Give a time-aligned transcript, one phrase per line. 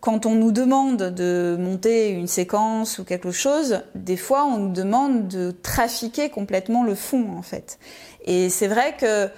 [0.00, 4.72] Quand on nous demande de monter une séquence ou quelque chose, des fois on nous
[4.72, 7.78] demande de trafiquer complètement le fond en fait.
[8.24, 9.28] Et c'est vrai que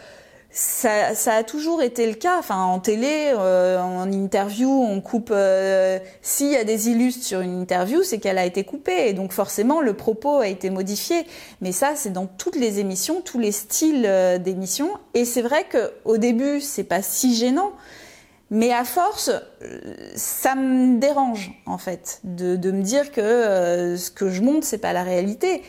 [0.53, 2.39] ça, ça, a toujours été le cas.
[2.39, 5.31] Enfin, en télé, euh, en interview, on coupe.
[5.33, 9.13] Euh, S'il y a des illustres sur une interview, c'est qu'elle a été coupée, et
[9.13, 11.25] donc forcément le propos a été modifié.
[11.61, 14.91] Mais ça, c'est dans toutes les émissions, tous les styles euh, d'émissions.
[15.15, 17.73] Et c'est vrai que au début, c'est pas si gênant.
[18.51, 19.31] Mais à force,
[20.17, 24.67] ça me dérange en fait de, de me dire que euh, ce que je montre
[24.67, 25.63] c'est pas la réalité.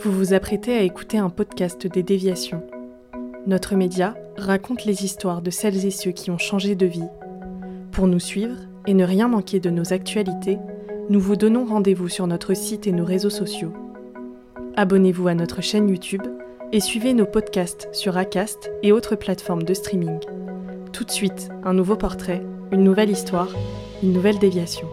[0.00, 2.62] Vous vous apprêtez à écouter un podcast des déviations.
[3.46, 7.08] Notre média raconte les histoires de celles et ceux qui ont changé de vie.
[7.90, 8.56] Pour nous suivre
[8.86, 10.58] et ne rien manquer de nos actualités,
[11.08, 13.72] nous vous donnons rendez-vous sur notre site et nos réseaux sociaux.
[14.76, 16.22] Abonnez-vous à notre chaîne YouTube
[16.72, 20.18] et suivez nos podcasts sur Acast et autres plateformes de streaming.
[20.92, 23.48] Tout de suite, un nouveau portrait, une nouvelle histoire,
[24.02, 24.86] une nouvelle déviation.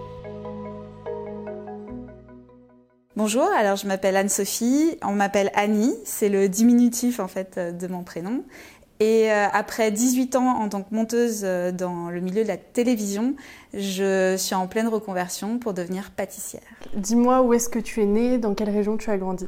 [3.18, 8.04] Bonjour, alors je m'appelle Anne-Sophie, on m'appelle Annie, c'est le diminutif en fait de mon
[8.04, 8.44] prénom.
[9.02, 12.56] Et euh, après 18 ans en tant que monteuse euh, dans le milieu de la
[12.56, 13.36] télévision,
[13.74, 16.64] je suis en pleine reconversion pour devenir pâtissière.
[16.96, 19.48] Dis-moi où est-ce que tu es née, dans quelle région tu as grandi?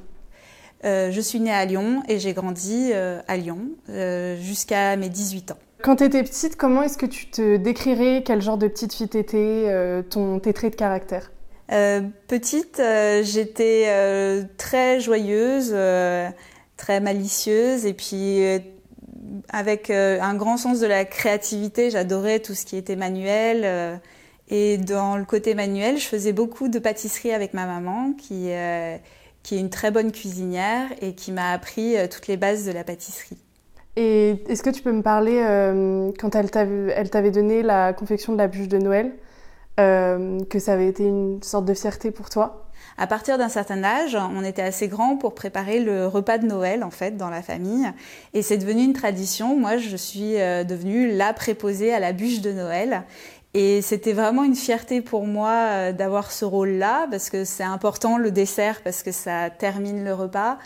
[0.85, 5.09] Euh, je suis née à Lyon et j'ai grandi euh, à Lyon euh, jusqu'à mes
[5.09, 5.57] 18 ans.
[5.81, 8.23] Quand tu étais petite, comment est-ce que tu te décrirais?
[8.25, 11.31] Quel genre de petite fille t'étais ton, Tes traits de caractère?
[12.27, 12.81] Petite,
[13.21, 15.75] j'étais très joyeuse,
[16.77, 18.41] très malicieuse et puis
[19.49, 21.91] avec un grand sens de la créativité.
[21.91, 24.01] J'adorais tout ce qui était manuel.
[24.49, 28.49] et dans le côté manuel, je faisais beaucoup de pâtisserie avec ma maman qui
[29.47, 32.73] qui est une très bonne cuisinière et qui m'a appris euh, toutes les bases de
[32.73, 33.37] la pâtisserie.
[33.95, 38.37] Et est-ce que tu peux me parler, euh, quand elle t'avait donné la confection de
[38.37, 39.13] la bûche de Noël,
[39.79, 42.65] euh, que ça avait été une sorte de fierté pour toi?
[42.97, 46.83] À partir d'un certain âge, on était assez grand pour préparer le repas de Noël
[46.83, 47.87] en fait dans la famille,
[48.33, 49.55] et c'est devenu une tradition.
[49.55, 53.03] Moi, je suis devenue la préposée à la bûche de Noël,
[53.59, 58.19] et c'était vraiment une fierté pour moi euh, d'avoir ce rôle-là, parce que c'est important
[58.19, 60.59] le dessert, parce que ça termine le repas.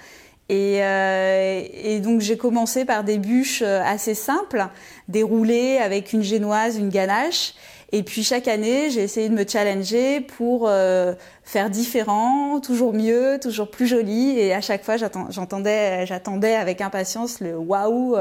[0.49, 4.67] Et, euh, et donc j'ai commencé par des bûches euh, assez simples,
[5.07, 7.53] déroulées avec une génoise, une ganache.
[7.93, 11.13] Et puis chaque année, j'ai essayé de me challenger pour euh,
[11.45, 14.37] faire différent, toujours mieux, toujours plus joli.
[14.37, 18.17] Et à chaque fois, j'attendais, j'attendais avec impatience le waouh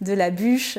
[0.00, 0.78] de la bûche.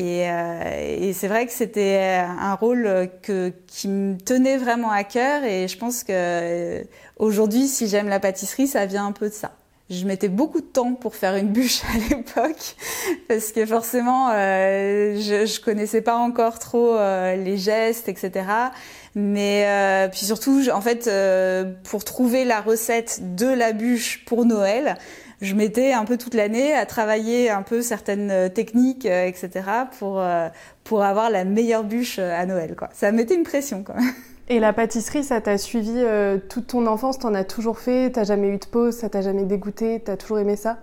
[0.00, 5.68] Et, c'est vrai que c'était un rôle que, qui me tenait vraiment à cœur et
[5.68, 6.82] je pense que euh,
[7.18, 9.52] aujourd'hui, si j'aime la pâtisserie, ça vient un peu de ça.
[9.90, 12.76] Je mettais beaucoup de temps pour faire une bûche à l'époque
[13.28, 18.46] parce que forcément, euh, je, je connaissais pas encore trop les gestes, etc.
[19.14, 21.10] Mais puis surtout, en fait,
[21.84, 24.96] pour trouver la recette de la bûche pour Noël,
[25.40, 29.50] je mettais un peu toute l'année à travailler un peu certaines euh, techniques, euh, etc.
[29.98, 30.48] pour euh,
[30.84, 32.76] pour avoir la meilleure bûche à Noël.
[32.76, 32.88] Quoi.
[32.92, 33.94] Ça mettait une pression quand.
[34.48, 36.02] Et la pâtisserie, ça t'a suivi
[36.48, 37.20] toute ton enfance?
[37.20, 38.10] T'en as toujours fait?
[38.10, 38.96] T'as jamais eu de pause?
[38.96, 40.02] Ça t'a jamais dégoûté?
[40.04, 40.78] T'as toujours aimé ça?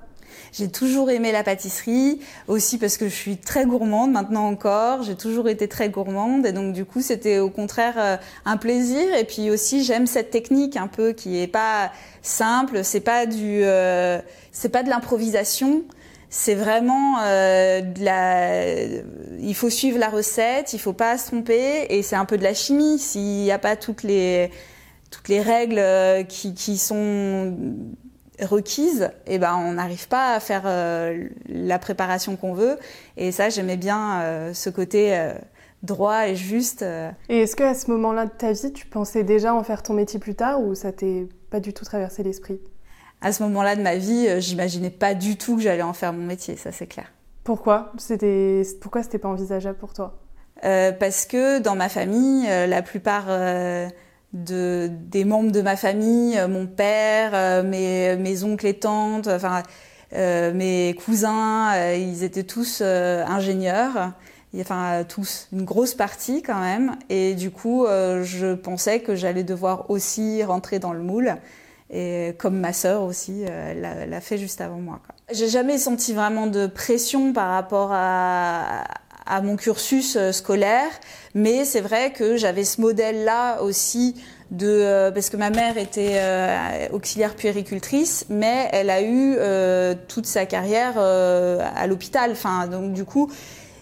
[0.52, 5.04] J'ai toujours aimé la pâtisserie, aussi parce que je suis très gourmande maintenant encore.
[5.04, 9.14] J'ai toujours été très gourmande et donc du coup c'était au contraire euh, un plaisir.
[9.16, 11.92] Et puis aussi j'aime cette technique un peu qui est pas
[12.22, 14.20] simple, c'est pas du, euh,
[14.52, 15.84] c'est pas de l'improvisation.
[16.30, 18.84] C'est vraiment euh, de la.
[19.40, 22.44] Il faut suivre la recette, il faut pas se tromper, et c'est un peu de
[22.44, 23.00] la chimie.
[23.00, 24.52] S'il n'y a pas toutes les
[25.10, 25.82] toutes les règles
[26.28, 27.56] qui, qui sont
[28.42, 32.78] requise, eh ben on n'arrive pas à faire euh, la préparation qu'on veut.
[33.16, 35.34] Et ça, j'aimais bien euh, ce côté euh,
[35.84, 36.86] droit et juste.
[37.30, 40.20] Et est-ce qu'à ce moment-là de ta vie, tu pensais déjà en faire ton métier
[40.20, 42.60] plus tard ou ça t'est pas du tout traversé l'esprit?
[43.22, 46.26] À ce moment-là de ma vie, j'imaginais pas du tout que j'allais en faire mon
[46.26, 47.12] métier, ça c'est clair.
[47.44, 47.92] Pourquoi?
[47.98, 50.20] C'était pourquoi c'était pas envisageable pour toi?
[50.62, 53.26] Parce que dans ma famille, la plupart
[54.46, 59.64] de, des membres de ma famille, mon père, mes, mes oncles et tantes, enfin
[60.14, 64.14] mes cousins, ils étaient tous ingénieurs
[64.62, 66.96] enfin tous, une grosse partie quand même.
[67.10, 71.36] Et du coup, euh, je pensais que j'allais devoir aussi rentrer dans le moule.
[71.90, 75.00] Et comme ma sœur aussi euh, l'a fait juste avant moi.
[75.32, 78.84] J'ai jamais senti vraiment de pression par rapport à,
[79.28, 80.90] à mon cursus euh, scolaire,
[81.34, 84.16] mais c'est vrai que j'avais ce modèle-là aussi
[84.52, 86.22] de parce que ma mère était
[86.94, 89.38] auxiliaire puéricultrice, mais elle a eu
[90.08, 92.32] toute sa carrière à l'hôpital.
[92.32, 93.30] Enfin, donc du coup,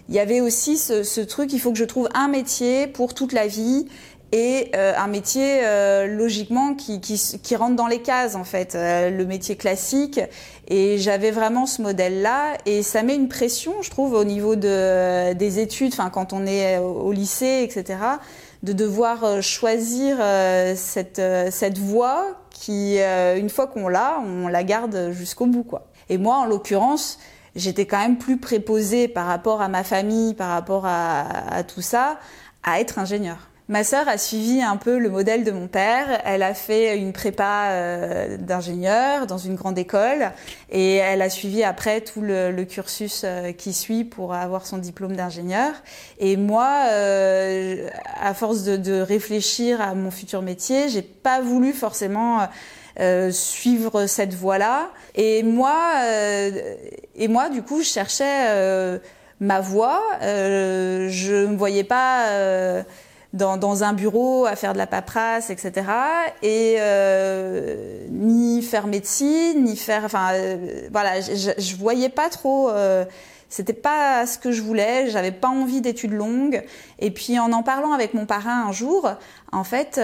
[0.07, 3.33] il y avait aussi ce, truc, il faut que je trouve un métier pour toute
[3.33, 3.87] la vie
[4.35, 6.99] et euh, un métier euh, logiquement qui,
[7.55, 10.19] rentre dans les cases en fait, euh, le métier classique.
[10.67, 15.31] Et j'avais vraiment ce modèle-là et ça met une pression, je trouve, au niveau de,
[15.31, 17.97] des études, enfin quand on est au lycée, etc.,
[18.63, 20.17] de devoir choisir
[20.75, 25.67] cette, voie qui, une fois qu'on l'a, on la garde jusqu'au bout.
[26.09, 27.19] Et moi, en l'occurrence,
[27.55, 32.17] j'étais quand même plus préposée par rapport à ma famille, par rapport à, tout ça,
[32.63, 33.37] à être ingénieur.
[33.67, 36.21] Ma sœur a suivi un peu le modèle de mon père.
[36.23, 40.31] Elle a fait une prépa euh, d'ingénieur dans une grande école
[40.69, 45.15] et elle a suivi après tout le, cursus euh, qui suit pour avoir son diplôme
[45.15, 45.73] d'ingénieur.
[46.19, 47.89] Et moi, euh,
[48.21, 52.47] à force de, de, réfléchir à mon futur métier, j'ai pas voulu forcément
[52.99, 54.91] euh, suivre cette voie-là.
[55.15, 56.03] Et moi,
[57.15, 58.99] et moi, du coup, je cherchais
[59.39, 60.03] ma voie.
[60.21, 62.85] je me voyais pas
[63.35, 65.85] dans, dans, un bureau à faire de la paperasse, etc.
[66.41, 66.77] Et
[68.09, 70.31] ni faire médecine, ni faire, enfin,
[70.91, 72.71] voilà, je, je, voyais pas trop.
[73.49, 76.63] c'était pas ce que je voulais, j'avais pas envie d'études longues.
[76.99, 79.09] Et puis en en parlant avec mon parrain un jour,
[79.51, 79.99] en fait,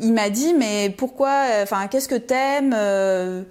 [0.00, 3.42] il m'a dit mais pourquoi enfin qu'est-ce que t'aimes euh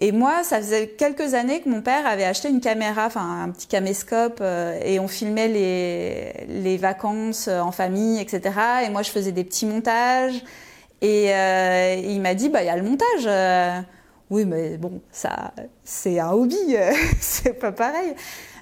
[0.00, 3.50] et moi, ça faisait quelques années que mon père avait acheté une caméra, enfin un
[3.50, 8.54] petit caméscope, euh, et on filmait les, les vacances en famille, etc.
[8.86, 10.42] Et moi, je faisais des petits montages.
[11.00, 13.84] Et, euh, il m'a dit, bah il y a le montage.
[14.30, 15.52] oui, mais bon, ça,
[15.84, 16.76] c'est un hobby,
[17.20, 18.14] c'est pas pareil.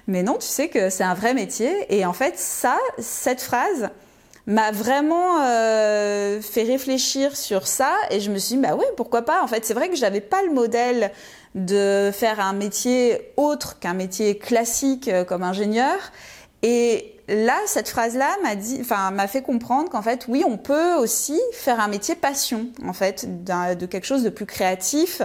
[0.07, 1.71] Mais non, tu sais que c'est un vrai métier.
[1.89, 3.89] Et en fait, ça, cette phrase,
[4.47, 9.23] m'a vraiment euh, fait réfléchir sur ça et je me suis dit bah oui pourquoi
[9.23, 9.43] pas.
[9.43, 11.11] En fait c'est vrai que j'avais pas le modèle
[11.53, 15.97] de faire un métier autre qu'un métier classique euh, comme ingénieur.
[16.63, 20.57] Et là cette phrase là m'a dit enfin m'a fait comprendre qu'en fait oui on
[20.57, 25.21] peut aussi faire un métier passion en fait de quelque chose de plus créatif.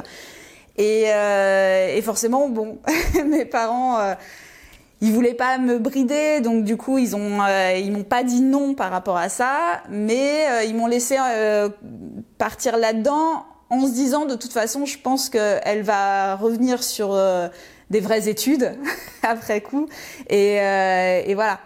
[0.79, 2.79] Et, euh, forcément bon
[3.27, 4.17] mes parents
[5.03, 8.41] ils voulaient pas me brider, donc du coup ils ont euh, ils m'ont pas dit
[8.41, 11.69] non par rapport à ça, mais euh, ils m'ont laissé euh,
[12.39, 17.19] partir là-dedans en se disant de toute façon je pense qu'elle va revenir sur
[17.91, 18.79] des vraies études
[19.23, 19.89] après coup
[20.31, 21.59] et, et voilà.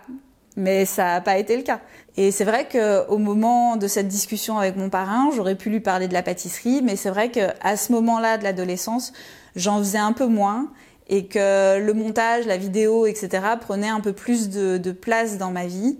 [0.58, 1.80] Mais ça n'a pas été le cas.
[2.16, 6.08] Et c'est vrai qu'au moment de cette discussion avec mon parrain, j'aurais pu lui parler
[6.08, 9.12] de la pâtisserie, mais c'est vrai qu'à ce moment-là de l'adolescence,
[9.54, 10.68] j'en faisais un peu moins
[11.08, 13.44] et que le montage, la vidéo, etc.
[13.60, 15.98] prenait un peu plus de, place dans ma vie.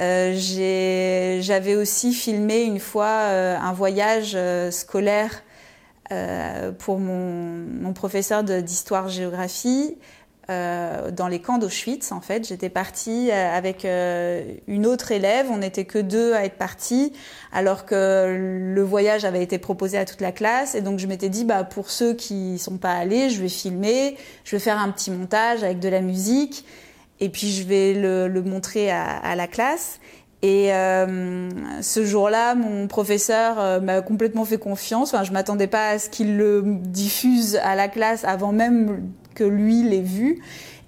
[0.00, 0.34] Euh,
[1.40, 5.42] J'avais aussi filmé une fois euh, un voyage euh, scolaire
[6.78, 9.98] pour mon, mon professeur d'histoire-géographie
[10.50, 12.10] euh, dans les camps d'Auschwitz.
[12.10, 15.48] En fait, j'étais partie euh, avec euh, une autre élève.
[15.50, 17.12] On n'était que deux à être partis,
[17.52, 18.34] alors que
[18.74, 20.74] le voyage avait été proposé à toute la classe.
[20.74, 24.16] Et donc, je m'étais dit, bah, pour ceux qui sont pas allés, je vais filmer,
[24.44, 26.64] je vais faire un petit montage avec de la musique,
[27.20, 30.00] et puis je vais le, montrer à, la classe.
[30.40, 35.12] Et ce jour-là, mon professeur m'a complètement fait confiance.
[35.12, 39.44] Enfin, je m'attendais pas à ce qu'il le diffuse à la classe avant même que
[39.44, 40.42] lui l'ait vu.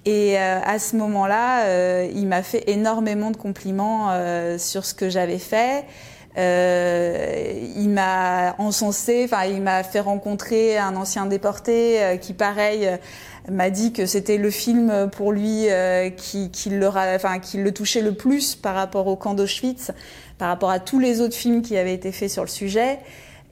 [0.06, 4.94] Et euh, à ce moment-là, euh, il m'a fait énormément de compliments euh, sur ce
[4.94, 5.84] que j'avais fait.
[6.36, 12.88] il m'a encensé, enfin il m'a fait rencontrer un ancien déporté qui, pareil,
[13.50, 15.66] m'a dit que c'était le film pour lui
[16.16, 19.90] qui, le, qui le touchait le plus par rapport au camp d'Auschwitz,
[20.38, 23.00] par rapport à tous les autres films qui avaient été faits sur le sujet.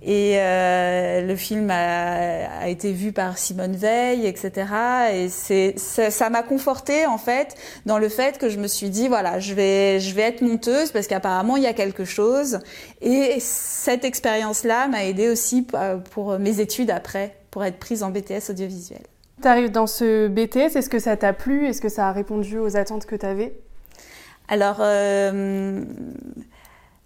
[0.03, 4.67] Et euh, le film a, a, été vu par Simone Veil, etc.
[5.13, 9.09] Et c'est ça m'a conforté en fait dans le fait que je me suis dit
[9.09, 12.61] voilà je vais je vais être monteuse parce qu'apparemment il y a quelque chose.
[13.01, 15.67] Et cette expérience là m'a aidé aussi
[16.11, 19.03] pour mes études après pour être prise en BTS audiovisuel.
[19.41, 21.67] Tu arrives dans ce BTS, est-ce que ça t'a plu?
[21.67, 23.55] Est-ce que ça a répondu aux attentes que tu avais
[24.49, 25.85] Alors, euh,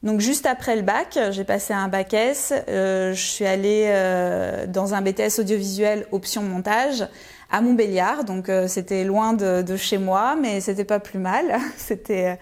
[0.03, 4.67] donc juste après le bac, j'ai passé un bac S, euh, je suis allée euh,
[4.67, 7.07] dans un BTS audiovisuel option montage
[7.51, 11.45] à Montbéliard, donc c'était loin de, de, chez moi, mais c'était pas plus mal.
[11.77, 12.39] c'était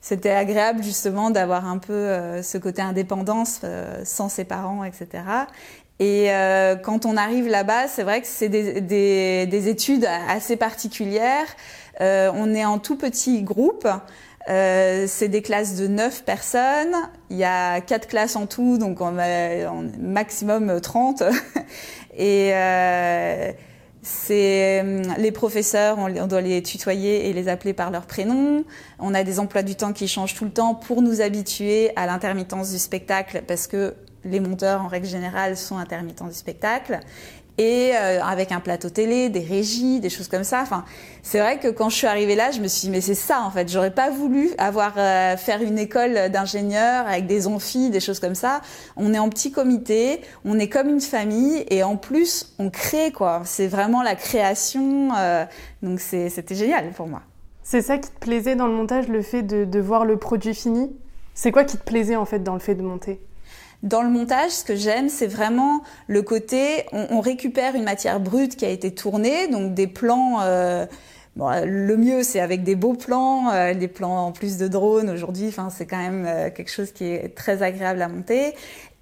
[0.00, 3.60] c'était agréable justement d'avoir un peu ce côté indépendance
[4.04, 5.22] sans ses parents, etc.
[6.00, 10.56] Et euh, quand on arrive là-bas, c'est vrai que c'est des, des, des, études assez
[10.56, 11.46] particulières.
[12.00, 13.86] Euh, on est en tout petit groupe.
[14.48, 16.94] Euh, c'est des classes de 9 personnes.
[17.30, 19.16] Il y a quatre classes en tout, donc on
[19.98, 21.22] maximum 30.
[22.16, 23.52] et euh,
[24.02, 24.84] c'est
[25.16, 28.64] les professeurs, on, on, doit les tutoyer et les appeler par leur prénom.
[28.98, 32.06] On a des emplois du temps qui changent tout le temps pour nous habituer à
[32.06, 37.00] l'intermittence du spectacle, parce que les monteurs en règle générale sont intermittents du spectacle
[37.58, 40.60] et euh, avec un plateau télé, des régies, des choses comme ça.
[40.62, 40.84] Enfin,
[41.22, 43.42] c'est vrai que quand je suis arrivée là, je me suis dit mais c'est ça
[43.42, 43.70] en fait.
[43.70, 48.34] J'aurais pas voulu avoir euh, faire une école d'ingénieur avec des amphis, des choses comme
[48.34, 48.60] ça.
[48.96, 53.12] On est en petit comité, on est comme une famille et en plus on crée
[53.12, 53.42] quoi.
[53.44, 55.10] C'est vraiment la création.
[55.16, 55.44] Euh,
[55.82, 57.22] donc c'était génial pour moi.
[57.62, 60.54] C'est ça qui te plaisait dans le montage, le fait de, de voir le produit
[60.54, 60.94] fini?
[61.34, 63.20] C'est quoi qui te plaisait en fait dans le fait de monter?
[63.82, 68.56] Dans le montage, ce que j'aime, c'est vraiment le côté, on, récupère une matière brute
[68.56, 70.40] qui a été tournée, donc des plans.
[70.42, 70.86] Euh,
[71.36, 75.10] Bon, le mieux, c'est avec des beaux plans, euh, des plans en plus de drones
[75.10, 75.48] aujourd'hui.
[75.48, 78.54] Enfin, c'est quand même euh, quelque chose qui est très agréable à monter.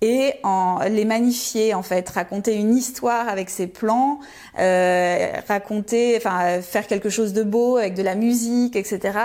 [0.04, 4.18] Et en les magnifier, en fait, raconter une histoire avec ces plans,
[4.58, 9.16] euh, raconter, enfin, faire quelque chose de beau avec de la musique, etc.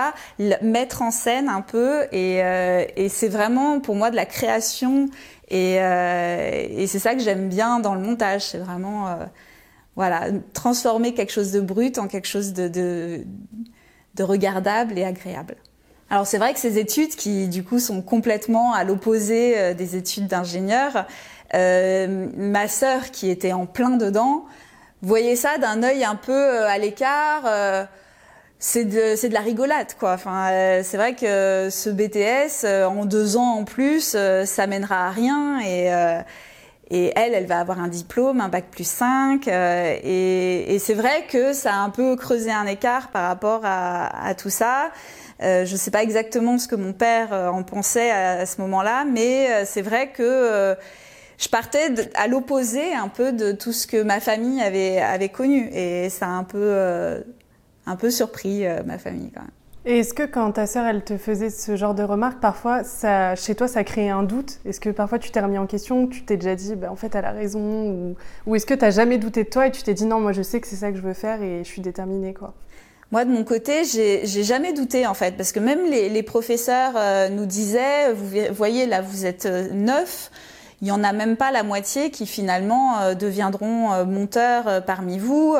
[0.61, 2.03] mettre en scène un peu.
[2.11, 5.09] Et, euh, et c'est vraiment pour moi de la création.
[5.49, 8.43] Et, euh, et c'est ça que j'aime bien dans le montage.
[8.43, 9.17] C'est vraiment
[9.95, 13.25] voilà, transformer quelque chose de brut en quelque chose de, de,
[14.13, 15.55] de regardable et agréable.
[16.09, 19.95] Alors c'est vrai que ces études qui du coup sont complètement à l'opposé euh, des
[19.97, 21.05] études d'ingénieur,
[21.53, 24.45] euh, ma sœur qui était en plein dedans
[25.01, 27.43] voyait ça d'un œil un peu euh, à l'écart.
[27.45, 27.83] Euh,
[28.59, 30.13] c'est de, c'est de la rigolade quoi.
[30.13, 35.11] Enfin, euh, c'est vrai que ce BTS en deux ans en plus, ça mènera à
[35.11, 35.91] rien et
[36.89, 39.47] et elle, elle va avoir un diplôme, un bac plus 5.
[39.47, 43.61] Euh, et, et c'est vrai que ça a un peu creusé un écart par rapport
[43.63, 44.91] à, à tout ça.
[45.41, 48.59] Euh, je ne sais pas exactement ce que mon père euh, en pensait à, ce
[48.61, 50.75] moment-là, mais euh, c'est vrai que
[51.37, 55.69] je partais à l'opposé un peu de tout ce que ma famille avait, connu.
[55.71, 59.31] Et ça a un peu, surpris ma famille.
[59.85, 62.81] Et est-ce que quand ta sœur, elle te faisait ce genre de remarques, parfois,
[63.35, 64.59] chez toi, ça créait un doute?
[64.65, 67.13] Est-ce que parfois tu t'es remis en question, tu t'es déjà dit, bah, en fait,
[67.13, 68.15] elle a raison Ou,
[68.47, 70.31] ou est-ce que tu n'as jamais douté de toi et tu t'es dit, non, moi,
[70.31, 72.55] je sais que c'est ça que je veux faire et je suis déterminée, quoi?
[73.11, 76.93] Moi, de mon côté, j'ai jamais douté en fait, parce que même les, les professeurs
[76.95, 80.29] euh, nous disaient, vous voyez là, vous êtes euh, neuf,
[80.81, 84.81] il y en a même pas la moitié qui finalement euh, deviendront euh, monteurs euh,
[84.81, 85.55] parmi vous.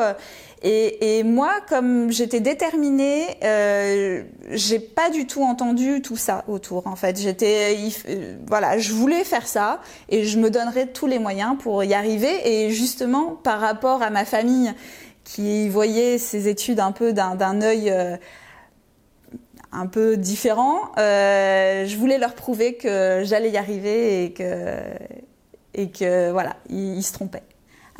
[0.62, 3.38] Et, et, moi, comme j'étais déterminée,
[4.50, 6.88] j'ai pas du tout entendu tout ça autour.
[6.88, 7.76] En fait, j'étais,
[8.44, 12.40] voilà, je voulais faire ça et je me donnerais tous les moyens pour y arriver.
[12.44, 14.74] Et justement, par rapport à ma famille
[15.28, 18.16] qui voyait ces études un peu d'un œil euh,
[19.72, 24.80] un peu différent, euh, je voulais leur prouver que j'allais y arriver et que
[25.74, 27.42] et que voilà, ils, ils se trompaient.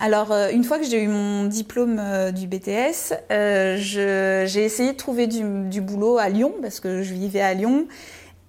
[0.00, 4.92] Alors, euh, une fois que j'ai eu mon diplôme euh, du BTS, euh, j'ai essayé
[4.92, 7.88] de trouver du, du, boulot à Lyon parce que je vivais à Lyon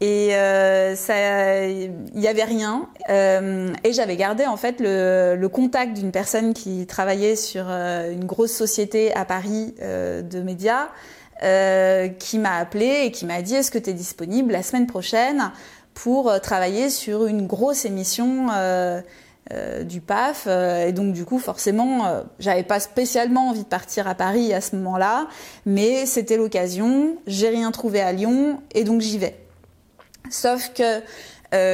[0.02, 0.96] et euh,
[2.14, 2.90] il y avait rien.
[3.10, 8.26] Euh, et j'avais gardé en fait le, le contact d'une personne qui travaillait sur une
[8.26, 10.90] grosse société à Paris de médias,
[12.20, 15.52] qui m'a appelé et qui m'a dit est-ce que tu es disponible la semaine prochaine
[15.94, 18.48] pour travailler sur une grosse émission
[19.52, 23.68] euh, du PAF euh, et donc du coup forcément euh, j'avais pas spécialement envie de
[23.68, 25.26] partir à Paris à ce moment-là
[25.66, 27.18] mais c'était l'occasion.
[27.26, 29.36] J'ai rien trouvé à Lyon et donc j'y vais
[30.30, 31.02] sauf que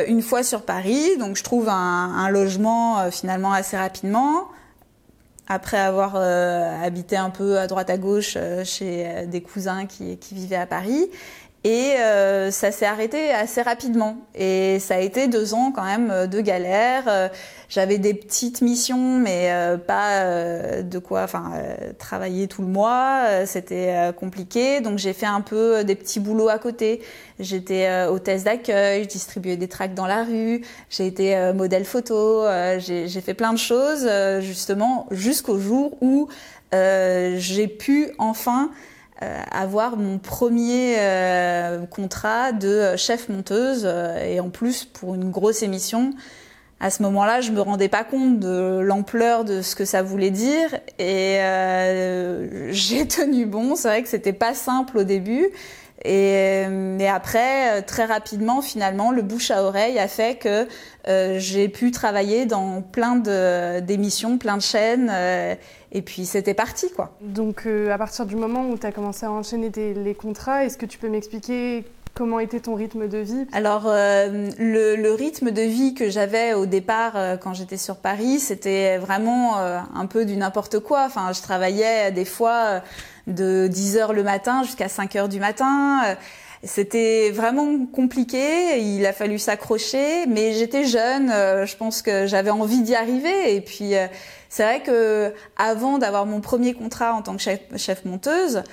[0.08, 4.48] une fois sur Paris donc je trouve un, logement finalement assez rapidement.
[5.48, 10.56] Après avoir habité un peu à droite à gauche chez des cousins qui, qui vivaient
[10.56, 11.10] à Paris
[11.66, 14.18] Et euh, ça s'est arrêté assez rapidement.
[14.36, 17.06] Et ça a été deux ans quand même euh, de galère.
[17.08, 17.28] Euh,
[17.70, 19.52] j'avais des petites missions, mais
[19.88, 21.52] pas de quoi, enfin,
[21.98, 23.26] travailler tout le mois.
[23.48, 24.82] C'était compliqué.
[24.82, 27.02] Donc j'ai fait un peu des petits boulots à côté.
[27.40, 30.62] J'étais hôtesse d'accueil, je distribuais des tracts dans la rue.
[30.92, 32.44] J'ai été modèle photo.
[32.78, 34.08] j'ai fait plein de choses,
[34.42, 36.30] justement, jusqu'au jour où
[36.72, 38.70] j'ai pu enfin
[39.24, 45.32] euh, avoir mon premier euh, contrat de chef monteuse euh, et en plus pour une
[45.32, 46.12] grosse émission.
[46.82, 50.32] À ce moment-là, je me rendais pas compte de l'ampleur de ce que ça voulait
[50.32, 50.68] dire
[51.00, 51.38] et
[52.72, 53.78] j'ai tenu bon.
[53.78, 55.48] C'est vrai que c'était pas simple au début.
[56.04, 60.68] Et, mais après, très rapidement, finalement, le bouche à oreille a fait que
[61.40, 63.16] j'ai pu travailler dans plein
[63.80, 65.10] d'émissions, plein de chaînes.
[65.96, 67.16] Et puis c'était parti quoi.
[67.22, 70.78] Donc euh, à partir du moment où tu as commencé à enchaîner les contrats, est-ce
[70.78, 73.48] que tu peux m'expliquer comment était ton rythme de vie?
[73.54, 78.40] Alors euh, le, rythme de vie que j'avais au départ euh, quand j'étais sur Paris,
[78.40, 81.06] c'était vraiment un peu du n'importe quoi.
[81.06, 82.82] Enfin, je travaillais des fois
[83.28, 86.18] de 10 heures le matin jusqu'à 5 heures du matin.
[86.64, 92.82] C'était vraiment compliqué, il a fallu s'accrocher, mais j'étais jeune, je pense que j'avais envie
[92.82, 93.94] d'y arriver et puis
[94.50, 98.64] c'est vrai que avant d'avoir mon premier contrat en tant que chef, monteuse,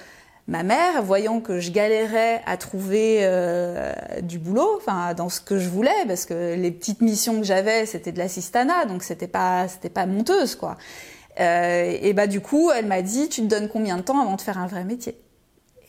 [0.49, 5.59] ma mère, voyant que je galérais à trouver euh, du boulot, enfin dans ce que
[5.59, 9.69] je voulais, parce que les petites missions que j'avais, c'était de l'assistanat, donc c'était pas
[9.69, 10.77] c'était pas monteuse quoi.
[11.41, 14.37] Euh, et bah du coup, elle m'a dit, tu te donnes combien de temps avant
[14.37, 15.17] de faire un vrai métier?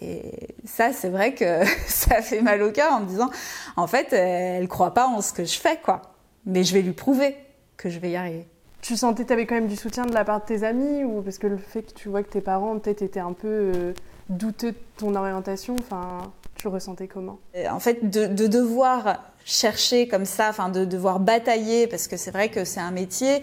[0.01, 3.29] Et ça, c'est vrai que ça fait mal au cœur en me disant,
[3.75, 6.01] en fait, elle croit pas en ce que je fais quoi,
[6.45, 7.35] mais je vais lui prouver
[7.77, 8.47] que je vais y arriver.
[8.83, 11.21] Tu sentais tu avais quand même du soutien de la part de tes amis ou
[11.21, 13.93] parce que le fait que tu vois que tes parents peut-être étaient un peu euh,
[14.27, 17.39] douteux de ton orientation, enfin, tu ressentais comment?
[17.71, 22.49] En fait, de, devoir chercher comme ça, enfin de devoir batailler, parce que c'est vrai
[22.49, 23.41] que c'est un métier,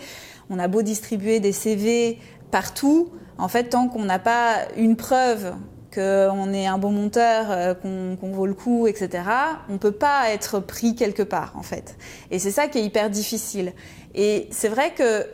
[0.51, 2.19] on a beau distribuer des CV
[2.51, 5.55] partout, en fait, tant qu'on n'a pas une preuve
[5.93, 9.25] qu'on est un bon monteur, euh, qu'on vaut le coup, etc.,
[9.69, 11.97] on peut pas être pris quelque part, en fait.
[12.31, 13.73] Et c'est ça qui est hyper difficile.
[14.15, 15.27] Et c'est vrai que,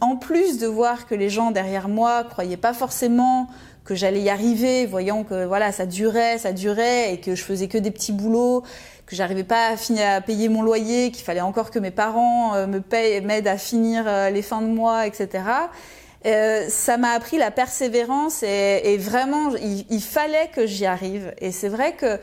[0.00, 3.48] en plus de voir que les gens derrière moi croyaient pas forcément
[3.84, 7.68] que j'allais y arriver, voyant que voilà ça durait, ça durait, et que je faisais
[7.68, 8.62] que des petits boulots,
[9.06, 12.54] que j'arrivais pas à, finir, à payer mon loyer, qu'il fallait encore que mes parents
[12.54, 15.44] euh, me payent, m'aident à finir euh, les fins de mois, etc.
[16.26, 21.32] Euh, ça m'a appris la persévérance et, vraiment, il, fallait que j'y arrive.
[21.38, 22.18] Et c'est vrai que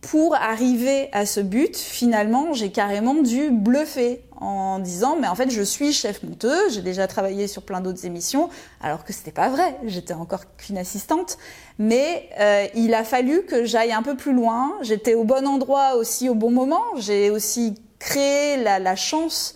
[0.00, 5.50] pour arriver à ce but, finalement, j'ai carrément dû bluffer en disant mais en fait
[5.50, 8.50] je suis chef monteuse, j'ai déjà travaillé sur plein d'autres émissions,
[8.82, 11.38] alors que c'était pas vrai, j'étais encore qu'une assistante.
[11.78, 14.74] Mais euh, il a fallu que j'aille un peu plus loin.
[14.82, 16.84] J'étais au bon endroit aussi au bon moment.
[16.96, 19.54] J'ai aussi créé la chance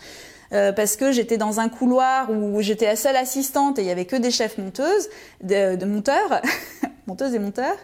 [0.53, 3.91] euh, parce que j'étais dans un couloir où j'étais la seule assistante et il y
[3.91, 5.09] avait que des chefs monteuses,
[5.43, 6.43] de, de monteurs,
[7.07, 7.77] monteuses et monteurs.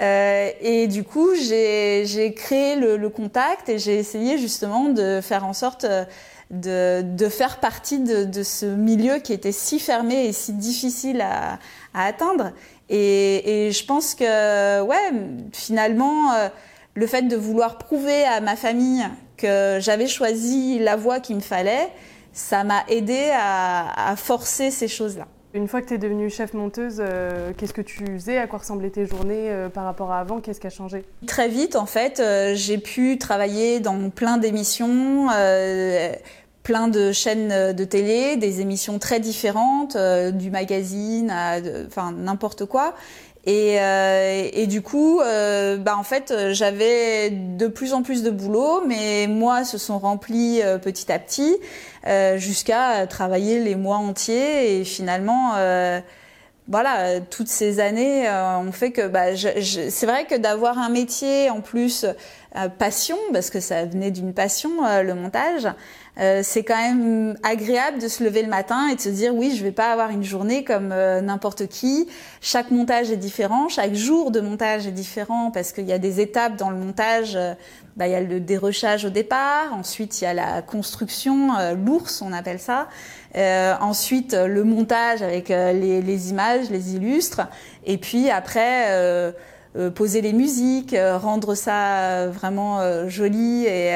[0.00, 5.44] Euh, et du coup, j'ai créé le, le, contact et j'ai essayé justement de faire
[5.44, 6.04] en sorte euh,
[6.50, 11.20] de, de faire partie de, de, ce milieu qui était si fermé et si difficile
[11.20, 11.58] à,
[11.92, 12.52] à atteindre.
[12.88, 15.12] Et, et, je pense que, ouais,
[15.52, 16.48] finalement, euh,
[16.94, 19.04] le fait de vouloir prouver à ma famille
[19.40, 21.88] que j'avais choisi la voie qu'il me fallait,
[22.32, 25.26] ça m'a aidé à, à forcer ces choses-là.
[25.52, 28.38] Une fois que tu es devenue chef monteuse, euh, qu'est-ce que tu faisais?
[28.38, 30.40] À quoi ressemblaient tes journées euh, par rapport à avant?
[30.40, 31.04] Qu'est-ce qui a changé?
[31.26, 35.26] Très vite, en fait, euh, j'ai pu travailler dans plein d'émissions,
[36.62, 42.94] plein de chaînes de télé, des émissions très différentes, du magazine à enfin n'importe quoi.
[43.46, 43.76] Et,
[44.52, 49.64] et, du coup, bah en fait, j'avais de plus en plus de boulot, mais moi
[49.64, 51.56] se sont remplis petit à petit.
[52.06, 56.00] Euh, jusqu'à travailler les mois entiers et finalement euh,
[56.70, 61.50] voilà, toutes ces années euh, ont fait que bah, c'est vrai que d'avoir un métier
[61.50, 62.06] en plus
[62.78, 64.70] passion, parce que ça venait d'une passion,
[65.02, 65.68] le montage,
[66.42, 69.62] c'est quand même agréable de se lever le matin et de se dire oui, je
[69.62, 72.08] vais pas avoir une journée comme n'importe qui.
[72.40, 76.20] Chaque montage est différent, chaque jour de montage est différent parce qu'il y a des
[76.20, 77.38] étapes dans le montage
[78.00, 81.74] bah, il y a le dérochage au départ, ensuite il y a la construction, euh,
[81.74, 82.88] l'ours on appelle ça,
[83.36, 87.42] euh, ensuite le montage avec euh, les, les, images, les illustres,
[87.86, 89.32] et puis après euh,
[89.94, 93.92] poser les musiques, rendre ça vraiment joli et,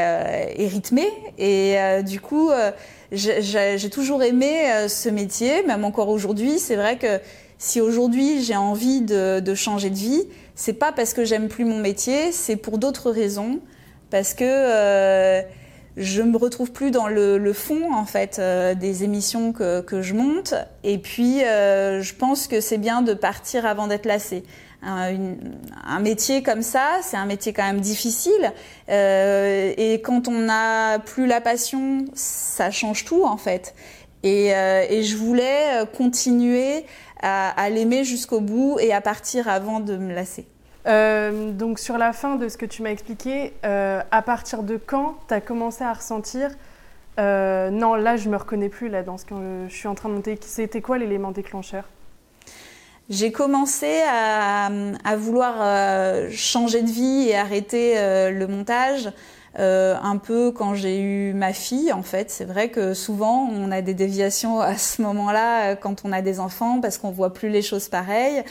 [0.57, 1.09] et, rythmé.
[1.37, 2.53] Et du coup,
[3.11, 6.61] j'ai toujours aimé ce métier, même encore aujourd'hui.
[6.61, 7.19] C'est vrai que
[7.59, 11.79] Si aujourd'hui j'ai envie de, changer de vie, c'est pas parce que j'aime plus mon
[11.79, 13.61] métier, c'est pour d'autres raisons,
[14.11, 15.43] parce que euh,
[15.97, 20.15] je me retrouve plus dans le, fond en fait euh, des émissions que, que, je
[20.15, 24.45] monte, et puis euh, je pense que c'est bien de partir avant d'être lassé.
[24.83, 25.15] Un,
[25.87, 28.53] un, métier comme ça, c'est un métier quand même difficile.
[28.91, 33.75] Euh, et quand on n'a plus la passion, ça change tout en fait.
[34.25, 36.85] Et, euh, et je voulais continuer
[37.23, 40.47] à, à l'aimer jusqu'au bout et à partir avant de me lasser.
[40.87, 44.77] Euh, donc sur la fin de ce que tu m'as expliqué, euh, à partir de
[44.77, 46.51] quand tu as commencé à ressentir
[47.21, 49.35] euh, non là je me reconnais plus là dans ce que
[49.69, 50.39] je suis en train de monter.
[50.43, 51.85] C'était quoi l'élément déclencheur?
[53.11, 54.71] J'ai commencé à,
[55.17, 57.95] vouloir changer de vie et arrêter
[58.31, 59.11] le montage
[59.57, 61.93] un peu quand j'ai eu ma fille.
[61.93, 66.13] En fait, c'est vrai que souvent on a des déviations à ce moment-là quand on
[66.13, 68.43] a des enfants parce qu'on voit plus les choses pareilles.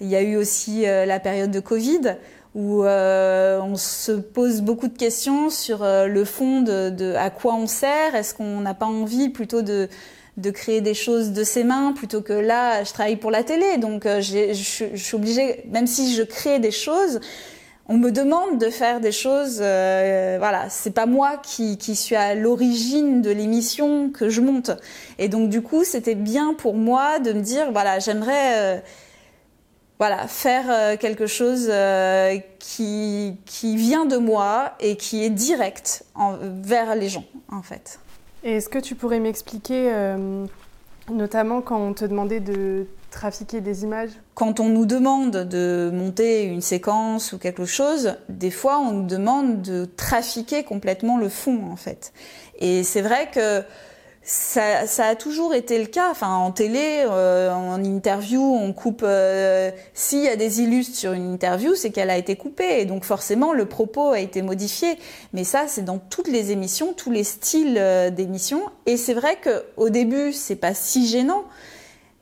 [0.00, 2.16] Il y a eu aussi la période de Covid
[2.54, 7.66] où euh, on se pose beaucoup de questions sur le fond de, à quoi on
[7.66, 8.14] sert.
[8.14, 9.88] Est-ce qu'on n'a pas envie plutôt de
[10.38, 13.76] de créer des choses de ses mains plutôt que là, je travaille pour la télé.
[13.78, 14.52] Donc, euh, je,
[14.94, 17.20] suis obligée, même si je crée des choses,
[17.88, 19.58] on me demande de faire des choses.
[19.60, 24.70] Euh, voilà, c'est pas moi qui, qui suis à l'origine de l'émission que je monte.
[25.18, 28.76] Et donc, du coup, c'était bien pour moi de me dire, voilà, j'aimerais.
[28.76, 28.78] Euh,
[29.98, 36.04] voilà, faire euh, quelque chose euh, qui, qui vient de moi et qui est direct
[36.14, 37.98] en, vers les gens, en fait.
[38.44, 40.46] Est-ce que tu pourrais m'expliquer, euh,
[41.10, 44.10] notamment quand on te demandait de trafiquer des images?
[44.34, 49.06] Quand on nous demande de monter une séquence ou quelque chose, des fois on nous
[49.06, 52.12] demande de trafiquer complètement le fond en fait.
[52.60, 53.64] Et c'est vrai que
[54.30, 56.10] ça, ça, a toujours été le cas.
[56.10, 59.02] Enfin, en télé, euh, en interview, on coupe.
[59.02, 62.84] Euh, S'il y a des illustres sur une interview, c'est qu'elle a été coupée, et
[62.84, 64.98] donc forcément le propos a été modifié.
[65.32, 68.60] Mais ça, c'est dans toutes les émissions, tous les styles euh, d'émissions.
[68.84, 71.44] Et c'est vrai que au début, c'est pas si gênant.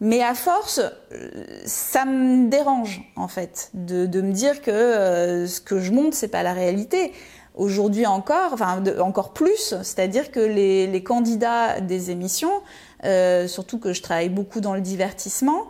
[0.01, 1.29] Mais à force, euh,
[1.64, 6.14] ça me dérange en fait de, de me dire que euh, ce que je montre
[6.14, 7.12] c'est pas la réalité
[7.57, 12.62] aujourd'hui encore, enfin encore plus, c'est-à-dire que les, candidats des émissions,
[13.05, 15.64] euh, surtout que je travaille beaucoup dans le divertissement,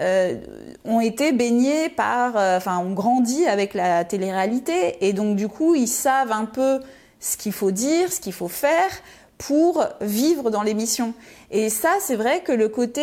[0.00, 0.36] euh,
[0.84, 5.74] ont été baignés par, euh, enfin ont grandi avec la télé-réalité et donc du coup
[5.74, 6.80] ils savent un peu
[7.20, 8.90] ce qu'il faut dire, ce qu'il faut faire
[9.36, 11.14] pour vivre dans l'émission.
[11.50, 13.02] Et ça, c'est vrai que le côté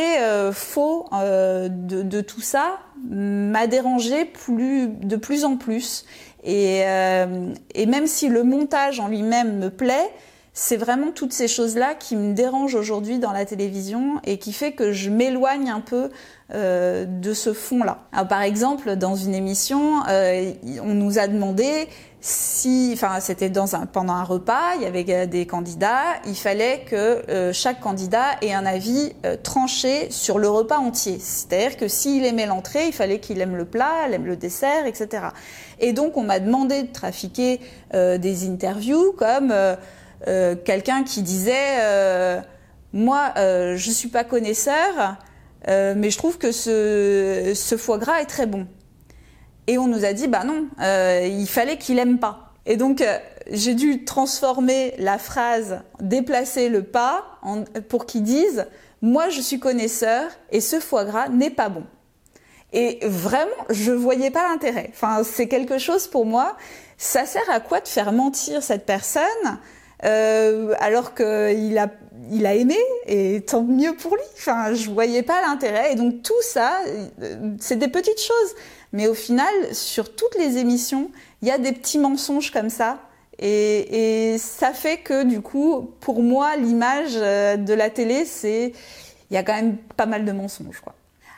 [0.53, 6.05] faux de, tout ça m'a dérangé de plus en plus.
[6.43, 10.09] Et, euh, et même si le montage en lui-même me plaît,
[10.61, 14.73] c'est vraiment toutes ces choses-là qui me dérangent aujourd'hui dans la télévision et qui fait
[14.73, 16.09] que je m'éloigne un peu
[16.53, 17.99] euh, de ce fond-là.
[18.27, 20.51] Par exemple, dans une émission, euh,
[20.83, 21.87] on nous a demandé
[22.21, 26.83] si, enfin, c'était dans un, pendant un repas, il y avait des candidats, il fallait
[26.85, 26.95] que
[27.29, 31.17] euh, chaque candidat ait un avis euh, tranché sur le repas entier.
[31.19, 34.85] C'est-à-dire que s'il aimait l'entrée, il fallait qu'il aime le plat, il aime le dessert,
[34.85, 35.27] etc.
[35.79, 37.61] Et donc, on m'a demandé de trafiquer
[37.93, 39.53] euh, des interviews comme
[40.27, 42.41] euh, quelqu'un qui disait euh,
[42.93, 45.17] moi, je suis pas connaisseur,
[45.67, 48.67] mais je trouve que ce, foie gras est très bon.
[49.69, 52.53] Et on nous a dit, bah non, euh, il fallait qu'il aime pas.
[52.65, 53.19] Et donc, euh,
[53.51, 57.39] j'ai dû transformer la phrase, déplacer le pas
[57.87, 58.65] pour qu'il dise,
[59.03, 61.83] moi je suis connaisseur et ce foie gras n'est pas bon.
[62.73, 64.89] Et vraiment, je voyais pas l'intérêt.
[64.91, 66.57] Enfin, c'est quelque chose pour moi.
[66.97, 69.21] Ça sert à quoi de faire mentir cette personne
[70.05, 71.89] euh, alors qu'il a,
[72.31, 74.23] il a aimé et tant mieux pour lui.
[74.37, 75.91] Enfin, je voyais pas l'intérêt.
[75.91, 76.79] Et donc tout ça,
[77.21, 78.55] euh, c'est des petites choses.
[78.93, 82.99] Mais au final, sur toutes les émissions, il y a des petits mensonges comme ça.
[83.41, 88.73] Et, ça fait que du coup, pour moi, l'image euh, de la télé, c'est
[89.31, 90.81] il y a quand même pas mal de mensonges.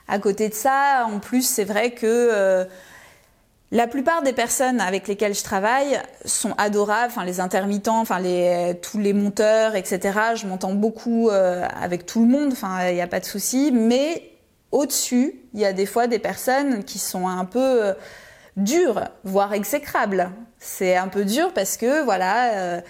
[0.08, 2.66] À côté de ça, en plus, c'est vrai que
[3.72, 8.22] la plupart des personnes avec lesquelles je travaille sont adorables, enfin les intermittents, enfin
[8.82, 10.20] tous les monteurs, etc.
[10.36, 13.72] Je m'entends beaucoup euh, avec tout le monde, enfin il n'y a pas de souci.
[13.72, 14.30] Mais
[14.72, 17.94] au-dessus, il y a des fois des personnes qui sont un peu euh,
[18.58, 20.30] dures, voire exécrables.
[20.60, 22.82] C'est un peu dur parce que voilà,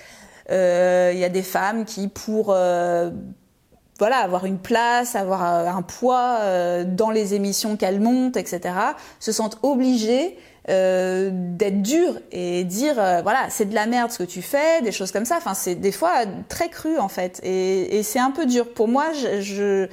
[0.49, 6.39] euh, il y a des femmes qui pour avoir une place, avoir un poids
[6.85, 8.73] dans les émissions qu'elles montent, etc.,
[9.19, 10.37] se sentent obligées
[10.69, 14.91] euh, d'être dur et dire voilà c'est de la merde ce que tu fais des
[14.91, 15.37] choses comme ça.
[15.37, 17.39] Enfin c'est des fois très cru en fait.
[17.43, 18.73] Et, et c'est un peu dur.
[18.73, 19.87] Pour moi je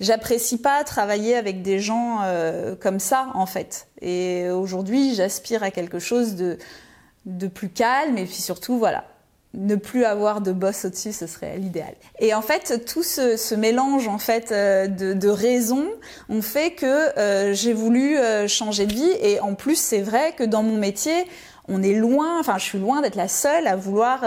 [0.00, 2.20] j'apprécie pas travailler avec des gens
[2.80, 3.88] comme ça en fait.
[4.00, 6.58] Et aujourd'hui j'aspire à quelque chose de
[7.26, 9.04] de plus calme et puis surtout voilà
[9.54, 11.94] ne plus avoir de boss au-dessus, ce serait l'idéal.
[12.18, 15.88] Et en fait, tout ce, mélange en fait euh, de, raisons
[16.28, 19.12] ont fait que euh, j'ai voulu euh, changer de vie.
[19.20, 21.26] Et en plus, c'est vrai que dans mon métier,
[21.68, 24.20] on est loin, enfin, je suis loin d'être la seule à vouloir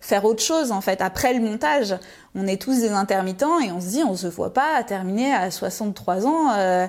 [0.00, 1.02] faire autre chose en fait.
[1.02, 1.94] Après le montage,
[2.34, 5.50] on est tous des intermittents et on se dit, on se voit pas terminer à
[5.50, 6.88] 63 ans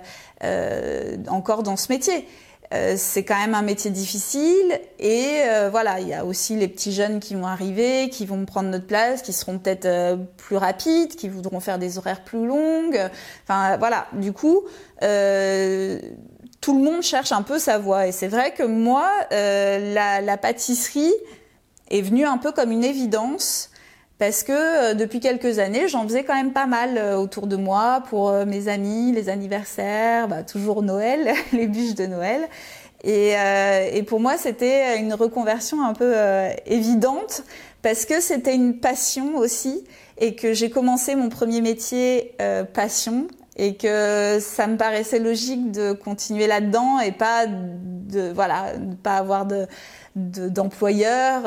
[1.28, 2.26] encore dans ce métier.
[2.74, 6.68] Euh, c'est quand même un métier difficile et euh, voilà, il y a aussi les
[6.68, 10.58] petits jeunes qui vont arriver, qui vont prendre notre place, qui seront peut-être euh, plus
[10.58, 13.00] rapides, qui voudront faire des horaires plus longues.
[13.44, 14.64] Enfin voilà, du coup,
[15.00, 18.08] tout le monde cherche un peu sa voie.
[18.08, 21.14] Et c'est vrai que moi, la, la, pâtisserie
[21.90, 23.70] est venue un peu comme une évidence
[24.20, 27.56] parce que euh, depuis quelques années, j'en faisais quand même pas mal euh, autour de
[27.56, 32.48] moi pour euh, mes amis, les anniversaires, bah, toujours Noël, les bûches de Noël.
[33.04, 33.36] Et,
[33.94, 36.16] et pour moi, c'était une reconversion un peu
[36.66, 37.44] évidente
[37.84, 39.84] parce que c'était une passion aussi
[40.18, 42.36] et que j'ai commencé mon premier métier
[42.74, 48.96] passion et que ça me paraissait logique de continuer là-dedans et pas de voilà, de
[48.96, 49.68] pas avoir de
[50.16, 51.44] d'employeur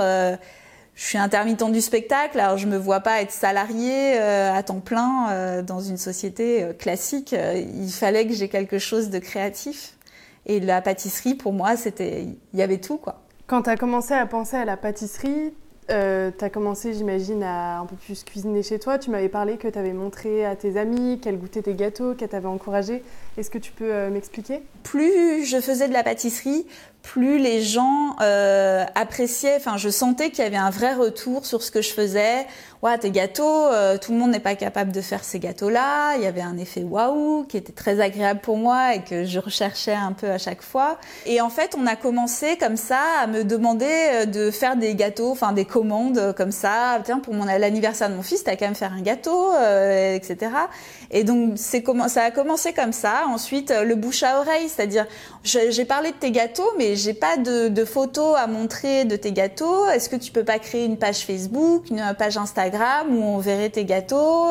[1.00, 4.80] je suis intermittent du spectacle, alors je me vois pas être salarié euh, à temps
[4.80, 7.34] plein euh, dans une société euh, classique.
[7.34, 9.96] il fallait que j'ai quelque chose de créatif.
[10.44, 13.22] Et la pâtisserie, pour moi, c'était, il y avait tout, quoi.
[13.46, 15.54] Quand tu as commencé à penser à la pâtisserie,
[15.90, 18.98] euh, tu as commencé, j'imagine, à un peu plus cuisiner chez toi.
[18.98, 22.28] Tu m'avais parlé que tu avais montré à tes amis qu'elles goûtaient tes gâteaux, qu'elles
[22.28, 23.02] t'avaient encouragé.
[23.36, 24.62] Est-ce que tu peux euh, m'expliquer?
[24.82, 26.66] Plus je faisais de la pâtisserie,
[27.02, 29.56] plus les gens euh, appréciaient.
[29.56, 32.46] Enfin, je sentais qu'il y avait un vrai retour sur ce que je faisais.
[32.82, 36.16] Ouais, tes gâteaux, euh, tout le monde n'est pas capable de faire ces gâteaux-là.
[36.16, 39.38] Il y avait un effet waouh qui était très agréable pour moi et que je
[39.38, 40.98] recherchais un peu à chaque fois.
[41.26, 44.94] Et en fait, on a commencé comme ça à me demander euh, de faire des
[44.94, 47.02] gâteaux, enfin des commandes comme ça.
[47.04, 50.50] Tiens, pour mon l'anniversaire de mon fils, t'as qu'à me faire un gâteau, euh, etc.
[51.10, 53.22] Et donc c'est ça a commencé comme ça.
[53.26, 55.06] Ensuite, le bouche à oreille, c'est-à-dire
[55.42, 59.32] j'ai parlé de tes gâteaux, mais j'ai pas de, de photos à montrer de tes
[59.32, 59.88] gâteaux.
[59.88, 63.70] Est-ce que tu peux pas créer une page Facebook, une page Instagram où on verrait
[63.70, 64.48] tes gâteaux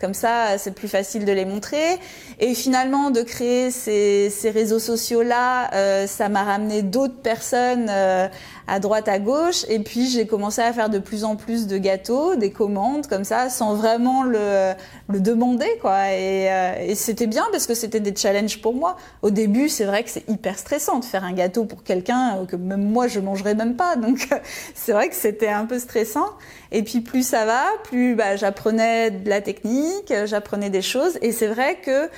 [0.00, 1.98] Comme ça, c'est plus facile de les montrer.
[2.40, 7.88] Et finalement, de créer ces, ces réseaux sociaux là, euh, ça m'a ramené d'autres personnes
[7.90, 8.28] euh,
[8.68, 9.64] à droite, à gauche.
[9.68, 13.24] Et puis j'ai commencé à faire de plus en plus de gâteaux, des commandes comme
[13.24, 14.74] ça, sans vraiment le,
[15.08, 16.12] le demander, quoi.
[16.12, 18.96] Et, euh, c'était bien parce que c'était des challenges pour moi.
[19.22, 22.56] Au début, c'est vrai que c'est hyper stressant de faire un gâteau pour quelqu'un que
[22.56, 23.96] même moi je mangerais même pas.
[23.96, 24.28] Donc
[24.74, 26.28] c'est vrai que c'était un peu stressant.
[26.70, 31.18] Et puis plus ça va, plus bah, j'apprenais de la technique, j'apprenais des choses.
[31.22, 32.10] Et c'est vrai que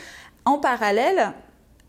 [0.45, 1.33] en parallèle,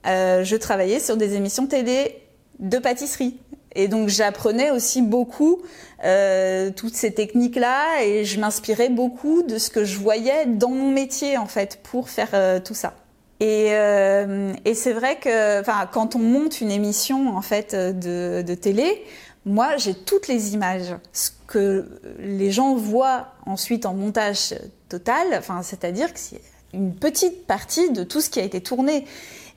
[0.08, 2.22] euh, je travaillais sur des émissions télé
[2.60, 3.40] de pâtisserie.
[3.76, 5.62] Et donc j'apprenais aussi beaucoup
[6.04, 10.92] euh, toutes ces techniques-là et je m'inspirais beaucoup de ce que je voyais dans mon
[10.92, 12.94] métier en fait pour faire euh, tout ça.
[13.40, 19.04] Et, euh, et c'est vrai que, quand on monte une émission en fait de, télé,
[19.46, 20.96] moi j'ai toutes les images.
[21.14, 21.88] Ce que
[22.20, 24.54] les gens voient ensuite en montage
[24.90, 26.42] total, c'est-à-dire que c'est
[26.74, 29.06] une petite partie de tout ce qui a été tourné.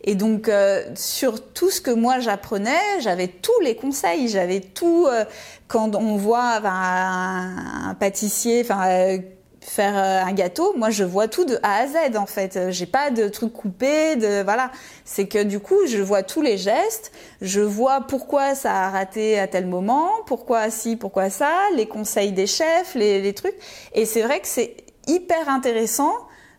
[0.06, 5.06] Et donc euh, sur tout ce que moi j'apprenais, j'avais tous les conseils, j'avais tout.
[5.08, 5.24] Euh,
[5.66, 9.18] quand on voit un, pâtissier, enfin euh,
[9.62, 12.70] faire un gâteau, moi je vois tout de A à Z en fait.
[12.70, 14.70] J'ai pas de trucs coupés, de voilà.
[15.06, 19.38] C'est que du coup je vois tous les gestes, je vois pourquoi ça a raté
[19.38, 23.56] à tel moment, pourquoi si, pourquoi ça, les conseils des chefs, les, les trucs.
[23.94, 26.12] Et c'est vrai que c'est hyper intéressant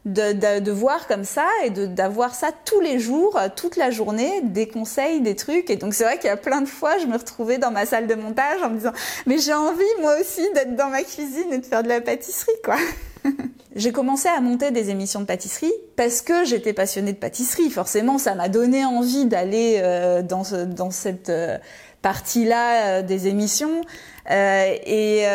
[0.05, 4.41] de, de, de, voir comme ça et d'avoir ça tous les jours, toute la journée,
[4.43, 5.69] des conseils, des trucs.
[5.69, 7.85] Et donc c'est vrai qu'il y a plein de fois, je me retrouvais dans ma
[7.85, 8.93] salle de montage en me disant,
[9.25, 12.51] mais j'ai envie moi aussi d'être dans ma cuisine et de faire de la pâtisserie,
[12.63, 12.77] quoi.
[13.75, 17.69] j'ai commencé à monter des émissions de pâtisserie parce que j'étais passionnée de pâtisserie.
[17.69, 21.57] Forcément, ça m'a donné envie d'aller euh, dans, ce, dans cette euh,
[22.01, 23.81] partie-là euh, des émissions.
[24.29, 25.25] et,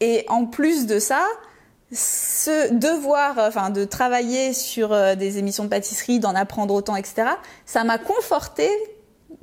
[0.00, 1.22] et en plus de ça,
[1.92, 7.24] ce devoir, enfin de travailler sur euh, des émissions de pâtisserie, d'en apprendre autant, etc.
[7.66, 8.68] Ça m'a conforté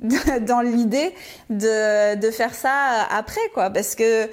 [0.00, 1.14] dans l'idée
[1.50, 4.28] de, de faire ça après, quoi, parce que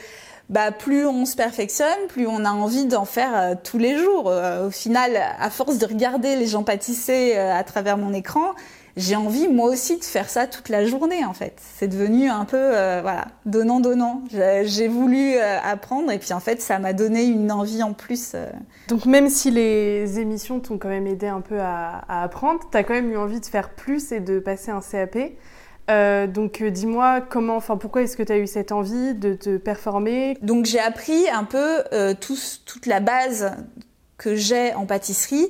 [0.47, 4.27] bah plus on se perfectionne, plus on a envie d'en faire tous les jours.
[4.27, 8.53] au final, à force de regarder les gens pâtisser à travers mon écran,
[8.97, 11.59] j'ai envie moi aussi de faire ça toute la journée en fait.
[11.59, 14.23] C'est devenu un peu euh, voilà donnant donnant.
[14.31, 18.31] J'ai voulu euh, apprendre et puis en fait ça m'a donné une envie en plus.
[18.35, 18.49] Euh.
[18.87, 22.83] Donc même si les émissions t'ont quand même aidé un peu à, à apprendre, t'as
[22.83, 25.17] quand même eu envie de faire plus et de passer un CAP.
[26.33, 30.37] donc dis-moi comment, enfin pourquoi est-ce que tu as eu cette envie de te performer?
[30.41, 31.83] Donc j'ai appris un peu
[32.21, 33.51] toute la base
[34.17, 35.49] que j'ai en pâtisserie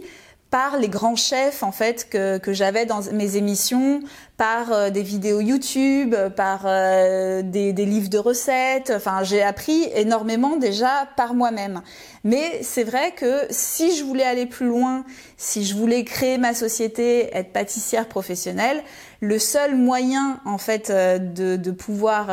[0.52, 4.02] par les grands chefs en fait que, que j'avais dans mes émissions,
[4.38, 8.92] par euh, des vidéos YouTube, par euh, des, des, livres de recettes.
[8.96, 11.82] Enfin, j'ai appris énormément déjà par moi-même.
[12.24, 15.06] Mais c'est vrai que si je voulais aller plus loin,
[15.38, 18.84] si je voulais créer ma société, être pâtissière professionnelle,
[19.22, 22.30] le seul moyen en fait euh, de, de pouvoir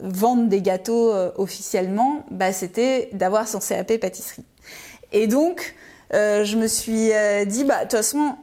[0.00, 4.44] vendre des gâteaux officiellement, bah, c'était d'avoir son CAP pâtisserie.
[5.12, 5.74] Et donc,
[6.14, 8.36] euh, je me suis euh, dit, bah, de toute façon,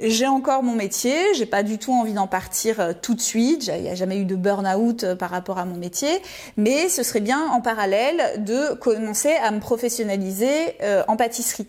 [0.00, 3.68] j'ai encore mon métier, j'ai pas du tout envie d'en partir euh, tout de suite,
[3.68, 6.10] il n'y a jamais eu de burn-out par rapport à mon métier,
[6.56, 11.68] mais ce serait bien en parallèle de commencer à me professionnaliser en pâtisserie.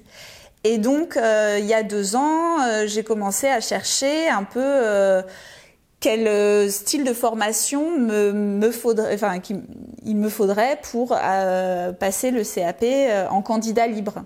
[0.64, 5.22] Et donc, il y a deux ans, j'ai commencé à chercher un peu
[6.00, 11.10] quel style de formation il me faudrait pour
[12.00, 12.86] passer le CAP
[13.30, 14.24] en candidat libre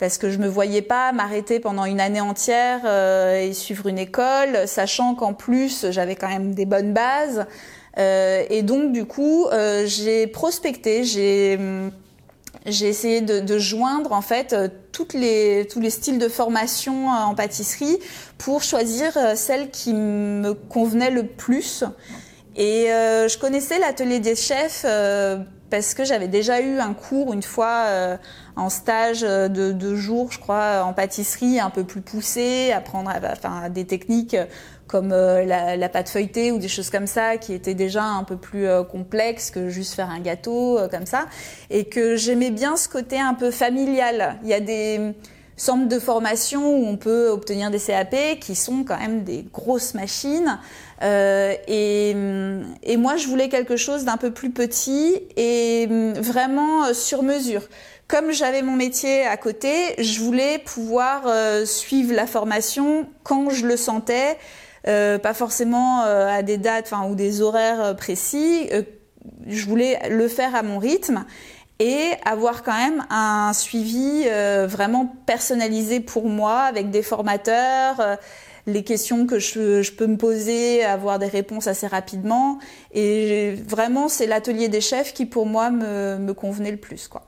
[0.00, 3.98] parce que je me voyais pas m'arrêter pendant une année entière euh, et suivre une
[3.98, 7.46] école, sachant qu'en plus j'avais quand même des bonnes bases.
[7.98, 11.58] Euh, et donc du coup, euh, j'ai prospecté, j'ai
[12.66, 14.54] j'ai essayé de, de, joindre en fait
[14.92, 17.98] toutes les, tous les styles de formation en pâtisserie
[18.36, 21.84] pour choisir celle qui me convenait le plus.
[22.56, 24.84] Et je connaissais l'atelier des chefs
[25.70, 28.16] parce que j'avais déjà eu un cours une fois euh,
[28.56, 33.68] en stage de deux jours, je crois, en pâtisserie, un peu plus poussé, apprendre enfin,
[33.70, 34.36] des techniques
[34.86, 38.36] comme euh, la, pâte feuilletée ou des choses comme ça, qui étaient déjà un peu
[38.36, 41.26] plus euh, complexes que juste faire un gâteau comme ça,
[41.70, 44.38] et que j'aimais bien ce côté un peu familial.
[44.42, 45.14] Il y a des
[45.60, 49.92] centres de formation où on peut obtenir des CAP qui sont quand même des grosses
[49.92, 50.58] machines.
[51.02, 57.22] Euh, et, moi, je voulais quelque chose d'un peu plus petit et vraiment euh, sur
[57.22, 57.62] mesure.
[58.08, 63.66] Comme j'avais mon métier à côté, je voulais pouvoir euh, suivre la formation quand je
[63.66, 64.38] le sentais,
[64.88, 68.68] euh, pas forcément euh, à des dates ou des horaires précis.
[69.46, 71.24] je voulais le faire à mon rythme
[71.80, 74.24] et avoir quand même un suivi
[74.66, 78.18] vraiment personnalisé pour moi avec des formateurs
[78.66, 82.58] les questions que je, peux me poser, avoir des réponses assez rapidement.
[82.92, 87.08] Et vraiment, c'est l'atelier des chefs qui, pour moi, me, convenait le plus.
[87.08, 87.22] Quoi.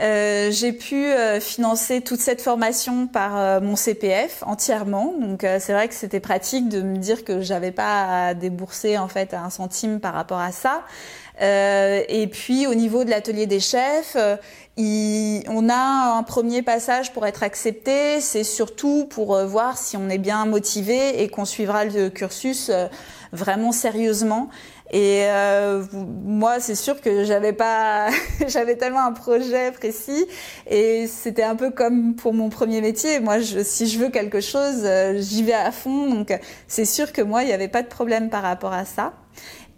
[0.00, 5.14] Euh, j'ai pu euh, financer toute cette formation par euh, mon CPF entièrement.
[5.18, 9.08] Donc c'est vrai que c'était pratique de me dire que j'avais pas à débourser en
[9.08, 10.84] fait un centime par rapport à ça.
[11.40, 14.16] Et puis au niveau de l'atelier des chefs,
[15.48, 20.08] on a un premier passage pour être accepté, c'est surtout pour euh, voir si on
[20.08, 22.86] est bien motivé et qu'on suivra le cursus euh,
[23.32, 24.48] vraiment sérieusement.
[24.90, 28.08] Et euh, moi, c'est sûr que j'avais pas,
[28.48, 30.26] j'avais tellement un projet précis,
[30.66, 33.20] et c'était un peu comme pour mon premier métier.
[33.20, 36.08] Moi, je, si je veux quelque chose, j'y vais à fond.
[36.08, 36.32] Donc,
[36.68, 39.12] c'est sûr que moi, il n'y avait pas de problème par rapport à ça.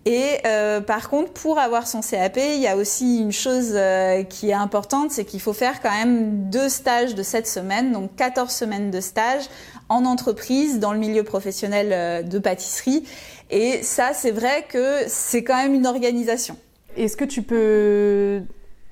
[0.06, 4.22] Et euh, par contre, pour avoir son CAP, il y a aussi une chose euh,
[4.22, 8.16] qui est importante, c'est qu'il faut faire quand même deux stages de cette semaine, donc
[8.16, 9.44] 14 semaines de stage
[9.90, 13.04] en entreprise, dans le milieu professionnel euh, de pâtisserie.
[13.50, 16.56] Et ça, c'est vrai que c'est quand même une organisation.
[16.96, 18.40] Est-ce que tu peux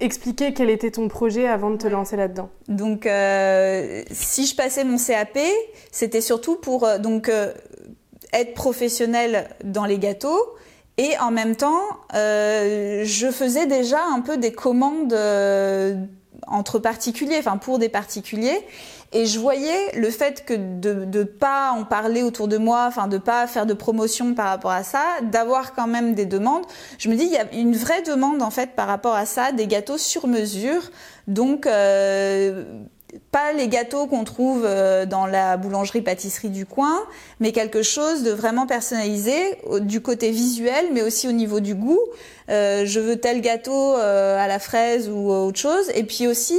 [0.00, 2.50] expliquer quel était ton projet avant de te lancer là-dedans?
[2.68, 3.08] Donc,
[4.10, 5.38] si je passais mon CAP,
[5.90, 7.30] c'était surtout pour donc
[8.32, 10.56] être professionnel dans les gâteaux,
[10.98, 11.80] et en même temps,
[12.14, 15.94] euh, je faisais déjà un peu des commandes euh,
[16.48, 18.60] entre particuliers, enfin pour des particuliers.
[19.12, 23.06] Et je voyais le fait que de ne pas en parler autour de moi, enfin
[23.06, 26.64] de pas faire de promotion par rapport à ça, d'avoir quand même des demandes.
[26.98, 29.52] Je me dis il y a une vraie demande en fait par rapport à ça,
[29.52, 30.82] des gâteaux sur mesure.
[31.28, 32.64] Donc euh,
[33.30, 36.98] pas les gâteaux qu'on trouve euh, dans la boulangerie-pâtisserie du coin,
[37.40, 42.00] mais quelque chose de vraiment personnalisé du côté visuel, mais aussi au niveau du goût.
[42.50, 45.90] Euh, je veux tel gâteau euh, à la fraise ou autre chose.
[45.94, 46.58] Et puis aussi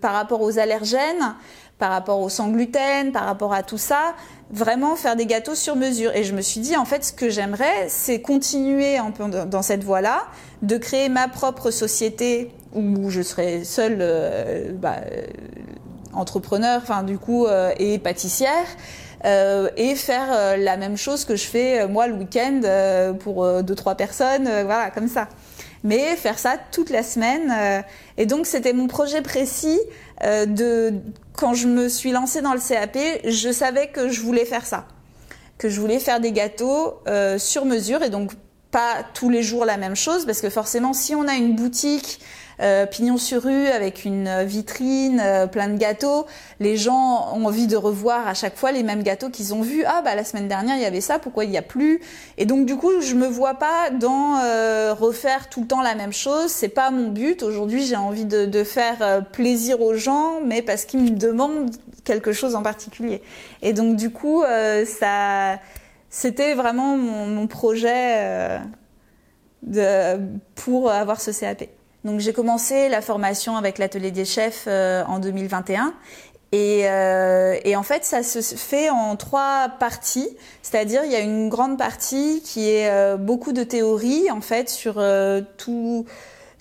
[0.00, 1.36] par rapport aux allergènes,
[1.78, 4.16] par rapport au sans gluten, par rapport à tout ça,
[4.52, 6.14] vraiment faire des gâteaux sur mesure.
[6.14, 8.98] Et je me suis dit, en fait, ce que j'aimerais, c'est continuer
[9.46, 10.22] dans cette voie-là,
[10.62, 15.26] de créer ma propre société où je serais seule euh, bah, euh,
[16.12, 18.66] entrepreneur, enfin du coup, euh, et pâtissière.
[19.24, 22.62] et faire la même chose que je fais moi le week-end
[23.20, 25.28] pour deux trois personnes, voilà comme ça.
[25.84, 27.84] Mais faire ça toute la semaine.
[28.16, 29.78] et donc c'était mon projet précis
[30.22, 30.94] de
[31.34, 34.86] quand je me suis lancée dans le CAP, je savais que je voulais faire ça,
[35.58, 37.02] que je voulais faire des gâteaux
[37.38, 38.32] sur mesure et donc
[38.70, 42.20] pas tous les jours la même chose parce que forcément si on a une boutique
[42.60, 46.26] euh, pignon sur rue avec une vitrine, euh, plein de gâteaux.
[46.58, 49.82] Les gens ont envie de revoir à chaque fois les mêmes gâteaux qu'ils ont vus.
[49.86, 52.00] Ah bah la semaine dernière il y avait ça, pourquoi il n'y a plus?
[52.36, 55.94] Et donc du coup je me vois pas dans euh, refaire tout le temps la
[55.94, 56.50] même chose.
[56.50, 57.42] C'est pas mon but.
[57.42, 61.70] Aujourd'hui j'ai envie de, de, faire plaisir aux gens, mais parce qu'ils me demandent
[62.04, 63.22] quelque chose en particulier.
[63.62, 64.42] Et donc du coup
[64.84, 65.58] ça
[66.10, 68.60] c'était vraiment mon, mon projet
[69.62, 70.18] de,
[70.56, 71.79] pour avoir ce CAP.
[72.04, 75.94] Donc j'ai commencé la formation avec l'atelier des chefs euh, en 2021
[76.52, 80.28] et, euh, et, en fait, ça se fait en trois parties.
[80.62, 84.68] C'est-à-dire, il y a une grande partie qui est euh, beaucoup de théorie, en fait,
[84.68, 86.06] sur euh, tout,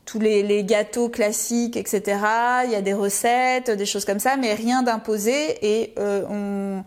[0.05, 2.19] tous les, les, gâteaux classiques, etc.
[2.65, 5.57] Il y a des recettes, des choses comme ça, mais rien d'imposé.
[5.63, 6.83] Et on,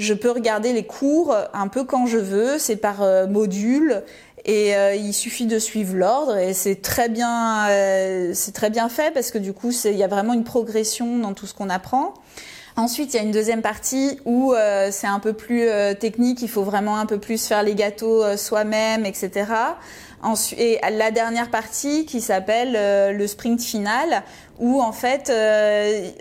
[0.00, 2.58] je peux regarder les cours un peu quand je veux.
[2.58, 4.02] C'est par module.
[4.44, 8.88] Et euh, il suffit de suivre l'ordre et c'est très bien, euh, c'est très bien
[8.88, 11.68] fait parce que du coup, il y a vraiment une progression dans tout ce qu'on
[11.68, 12.14] apprend.
[12.76, 16.48] Ensuite, il y a une deuxième partie où euh, c'est un peu plus technique, il
[16.48, 19.46] faut vraiment un peu plus faire les gâteaux soi-même, etc.
[20.58, 24.22] Et la dernière partie qui s'appelle le sprint final,
[24.58, 25.32] où en fait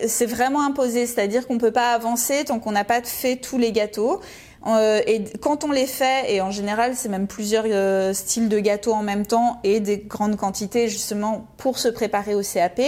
[0.07, 3.71] c'est vraiment imposé, c'est-à-dire qu'on peut pas avancer tant qu'on n'a pas fait tous les
[3.71, 4.21] gâteaux.
[4.67, 8.59] Euh, et quand on les fait, et en général c'est même plusieurs euh, styles de
[8.59, 12.81] gâteaux en même temps et des grandes quantités justement pour se préparer au CAP.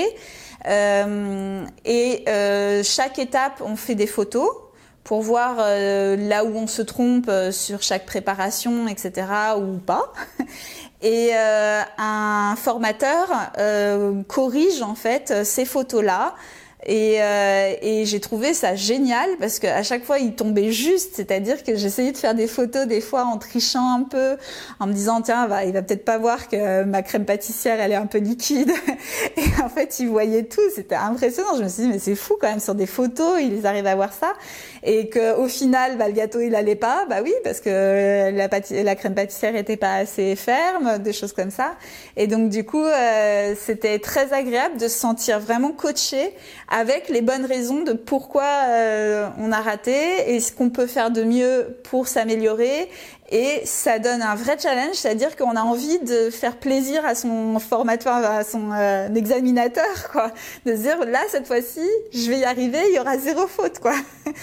[0.68, 2.26] Euh, et
[2.84, 4.50] chaque étape, on fait des photos
[5.04, 9.26] pour voir là où on se trompe sur chaque préparation, etc.
[9.58, 10.14] ou pas.
[11.02, 13.28] Et un formateur
[14.28, 16.36] corrige en fait ces photos-là
[16.86, 21.64] et, euh, et j'ai trouvé ça génial parce qu'à chaque fois il tombait juste, c'est-à-dire
[21.64, 24.38] que j'essayais de faire des photos des fois en trichant un peu,
[24.80, 27.92] en me disant tiens va, il va peut-être pas voir que ma crème pâtissière elle
[27.92, 28.72] est un peu liquide.
[29.38, 31.56] Et en fait il voyait tout, c'était impressionnant.
[31.56, 33.96] Je me suis dit mais c'est fou quand même sur des photos ils arrivent à
[33.96, 34.34] voir ça
[34.84, 38.84] et que au final bah, le gâteau il allait pas, bah oui parce que la,
[38.84, 41.76] la crème pâtissière était pas assez ferme, des choses comme ça.
[42.18, 46.34] Et donc du coup euh, c'était très agréable de se sentir vraiment coaché
[46.70, 51.12] avec les bonnes raisons de pourquoi euh, on a raté et ce qu'on peut faire
[51.12, 52.90] de mieux pour s'améliorer.
[53.32, 57.60] Et ça donne un vrai challenge, c'est-à-dire qu'on a envie de faire plaisir à son
[57.60, 60.32] formateur, à son euh, examinateur, quoi.
[60.66, 63.80] De se dire, là, cette fois-ci, je vais y arriver, il y aura zéro faute,
[63.80, 63.96] quoi.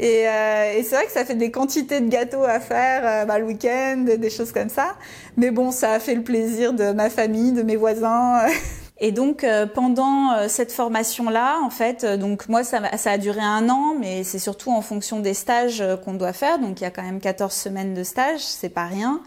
[0.00, 3.40] Et, euh, et c'est vrai que ça fait des quantités de gâteaux à faire bah,
[3.40, 4.94] le week-end, des choses comme ça.
[5.36, 8.46] Mais bon, ça a fait le plaisir de ma famille, de mes voisins.
[9.00, 13.18] Et donc euh, pendant euh, cette formation-là, en fait, euh, donc moi ça, ça, a
[13.18, 16.58] duré un an, mais c'est surtout en fonction des stages qu'on doit faire.
[16.58, 19.22] Donc il y a quand même 14 semaines de stage, c'est pas rien.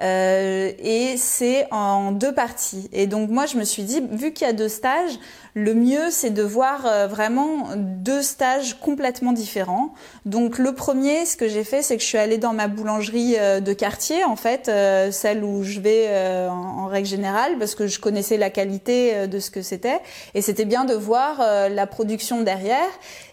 [0.00, 2.88] Euh, et c'est en deux parties.
[2.92, 5.18] Et donc moi je me suis dit, vu qu'il y a deux stages,
[5.54, 9.94] le mieux c'est de voir euh, vraiment deux stages complètement différents.
[10.24, 13.34] Donc le premier, ce que j'ai fait, c'est que je suis allée dans ma boulangerie
[13.38, 14.70] euh, de quartier, en fait,
[15.10, 16.08] celle où je vais
[16.48, 20.00] en, règle générale, parce que je connaissais la qualité de ce que c'était.
[20.34, 21.38] Et c'était bien de voir
[21.70, 22.88] la production derrière.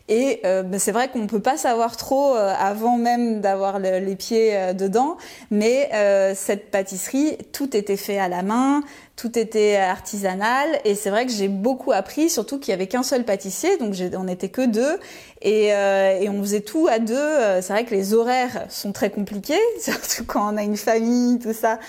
[0.08, 3.80] Et euh, ben, c'est vrai qu'on ne peut pas savoir trop euh, avant même d'avoir
[3.80, 5.18] les pieds euh, dedans,
[5.50, 5.90] mais
[6.36, 8.82] cette pâtisserie, tout était fait à la main,
[9.16, 13.04] tout était artisanal, et c'est vrai que j'ai beaucoup appris, surtout qu'il y avait qu'un
[13.04, 15.00] seul pâtissier, donc on n'était que deux,
[15.42, 17.62] et, et, on faisait tout à deux.
[17.62, 21.54] C'est vrai que les horaires sont très compliqués, surtout quand on a une famille, tout
[21.54, 21.80] ça.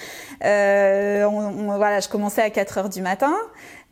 [0.42, 3.34] On, voilà, je commençais à 4 heures du matin.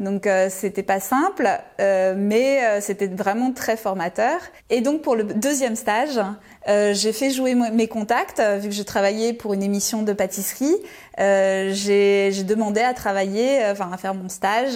[0.01, 1.49] Donc euh, c'était pas simple,
[1.81, 4.41] euh, mais euh, c'était vraiment très formateur.
[4.69, 6.21] Et donc pour le deuxième stage,
[6.69, 10.77] euh, j'ai fait jouer mes contacts vu que je travaillais pour une émission de pâtisserie.
[11.19, 14.75] j'ai demandé à travailler, enfin à faire mon stage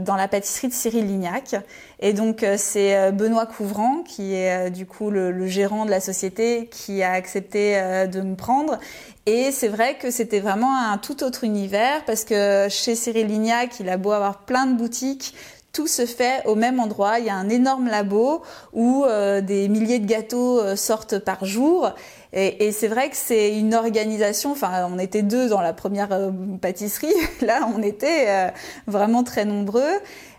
[0.00, 1.56] dans la pâtisserie de Cyril Lignac.
[2.00, 7.02] Et donc c'est Benoît Couvrant qui est du coup le, gérant de la société qui
[7.02, 7.80] a accepté
[8.10, 8.78] de me prendre
[9.26, 13.78] et c'est vrai que c'était vraiment un tout autre univers parce que chez Cyril Lignac,
[13.78, 15.34] il a beau avoir plein de boutiques,
[15.72, 17.18] tout se fait au même endroit.
[17.18, 18.42] Il y a un énorme labo
[18.72, 21.90] où euh, des milliers de gâteaux euh, sortent par jour.
[22.34, 24.52] Et, c'est vrai que c'est une organisation.
[24.52, 27.12] Enfin, on était deux dans la première euh, pâtisserie.
[27.42, 28.50] Là, on était
[28.86, 29.92] vraiment très nombreux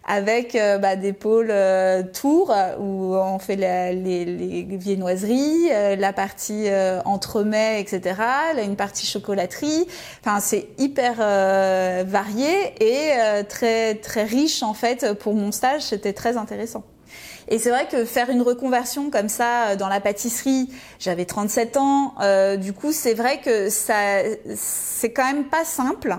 [0.05, 6.11] avec euh, bah, des pôles euh, tours où on fait les, les, viennoiseries, euh, la
[6.13, 6.67] partie
[7.05, 8.15] entremets, etc.
[8.63, 9.87] Une partie chocolaterie.
[10.21, 11.15] Enfin, c'est hyper
[12.05, 15.13] varié et très très riche en fait.
[15.19, 16.83] Pour mon stage, c'était très intéressant.
[17.49, 22.15] Et c'est vrai que faire une reconversion comme ça dans la pâtisserie, j'avais 37 ans,
[22.57, 23.95] du coup c'est vrai que ça
[24.55, 26.17] c'est quand même pas simple.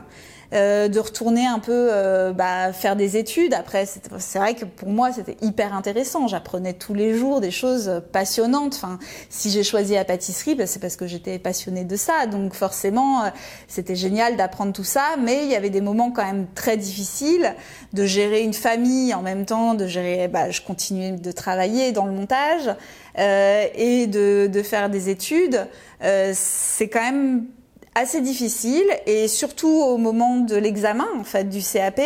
[0.54, 3.54] Euh, de retourner un peu euh, bah, faire des études.
[3.54, 6.28] Après, c'est vrai que pour moi, c'était hyper intéressant.
[6.28, 8.74] J'apprenais tous les jours des choses passionnantes.
[8.76, 9.00] Enfin,
[9.30, 12.26] si j'ai choisi la pâtisserie, bah, c'est parce que j'étais passionnée de ça.
[12.26, 13.30] Donc forcément, euh,
[13.66, 15.16] c'était génial d'apprendre tout ça.
[15.20, 17.52] Mais il y avait des moments quand même très difficiles
[17.92, 20.28] de gérer une famille en même temps, de gérer.
[20.28, 22.70] Bah, je continuais de travailler dans le montage
[23.16, 25.66] et de, de, faire des études.
[26.00, 27.46] c'est quand même
[27.94, 32.00] assez difficile et surtout au moment de l'examen en fait du CAP,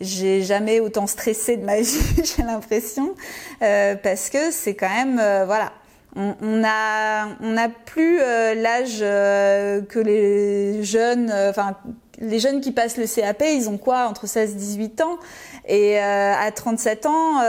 [0.00, 3.14] j'ai jamais autant stressé de ma vie, j'ai l'impression,
[3.62, 5.72] euh, parce que c'est quand même euh, voilà.
[6.18, 11.76] On, a on n'a plus euh, l'âge euh, que les jeunes, enfin
[12.18, 15.18] les jeunes qui passent le CAP, ils ont quoi entre 16 et 18 ans?
[15.68, 17.42] Et à 37 ans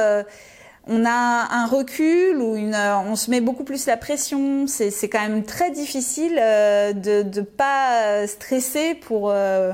[0.90, 4.68] on a un recul ou une, on se met beaucoup plus la pression.
[4.68, 9.74] C'est quand même très difficile euh, de ne pas stresser pour, euh,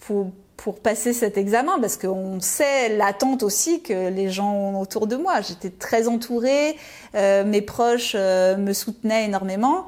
[0.00, 5.06] pour, pour passer cet examen parce qu'on sait l'attente aussi que les gens ont autour
[5.06, 5.40] de moi.
[5.40, 6.76] J'étais très entourée,
[7.14, 9.86] euh, mes proches me soutenaient énormément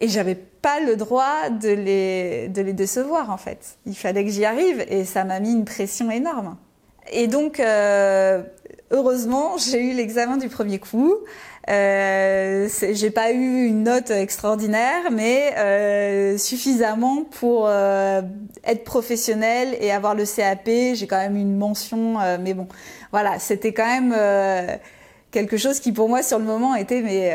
[0.00, 3.76] et j'avais pas le droit de les, de les décevoir en fait.
[3.86, 6.56] Il fallait que j'y arrive et ça m'a mis une pression énorme.
[7.10, 7.60] Et donc,
[8.92, 11.16] heureusement, j'ai eu l'examen du premier coup.
[11.70, 18.22] Euh, j'ai pas eu une note extraordinaire, mais euh, suffisamment pour euh,
[18.64, 20.66] être professionnelle et avoir le CAP.
[20.94, 22.66] J'ai quand même une mention, euh, mais bon,
[23.12, 24.14] voilà, c'était quand même
[25.30, 27.34] quelque chose qui pour moi sur le moment était mais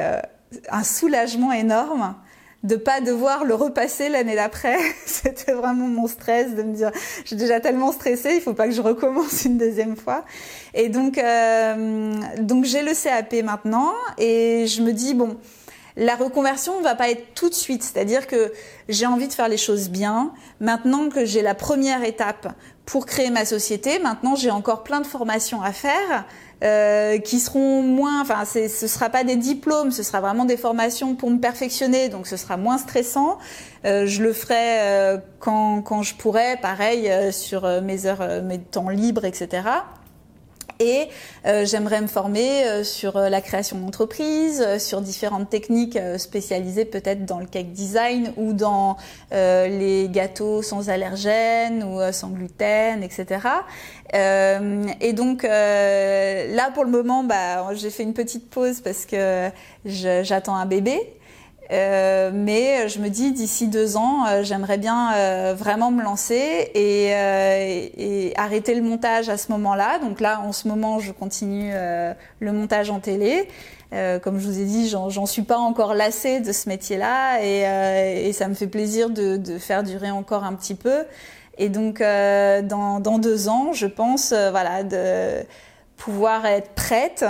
[0.69, 2.15] un soulagement énorme
[2.63, 4.77] de pas devoir le repasser l'année d'après.
[5.05, 6.91] C'était vraiment mon stress de me dire,
[7.25, 10.25] j'ai déjà tellement stressé, il faut pas que je recommence une deuxième fois.
[10.73, 15.37] Et donc, euh, donc j'ai le CAP maintenant et je me dis bon.
[15.99, 18.53] La reconversion ne va pas être tout de suite, c'est-à-dire que
[18.87, 20.31] j'ai envie de faire les choses bien.
[20.59, 22.53] Maintenant que j'ai la première étape
[22.85, 26.27] pour créer ma société, maintenant j'ai encore plein de formations à faire.
[26.63, 31.13] Euh, qui seront moins, enfin, ce sera pas des diplômes, ce sera vraiment des formations
[31.13, 33.37] pour me perfectionner, donc ce sera moins stressant.
[33.85, 38.57] Euh, je le ferai euh, quand, quand je pourrai, pareil euh, sur mes heures, mes
[38.57, 39.69] temps libres, etc.
[40.79, 41.07] Et
[41.45, 47.25] euh, j'aimerais me former euh, sur euh, la création d'entreprise, sur différentes techniques spécialisées peut-être
[47.25, 48.97] dans le cake design ou dans
[49.31, 53.39] les gâteaux sans allergènes ou sans gluten, etc.
[54.13, 59.49] et donc là pour le moment, bah, j'ai fait une petite pause parce que
[59.85, 61.16] j'attends un bébé.
[61.71, 66.71] Euh, mais je me dis d'ici deux ans, euh, j'aimerais bien euh, vraiment me lancer
[66.73, 69.99] et, et, arrêter le montage à ce moment-là.
[69.99, 71.73] Donc là, en ce moment, je continue
[72.39, 73.47] le montage en télé.
[73.91, 78.33] comme je vous ai dit, j'en suis pas encore lassée de ce métier-là et, et,
[78.33, 81.03] ça me fait plaisir de, de, faire durer encore un petit peu.
[81.57, 85.45] Et donc, dans, dans, deux ans, je pense, voilà, de
[85.97, 87.25] pouvoir être prête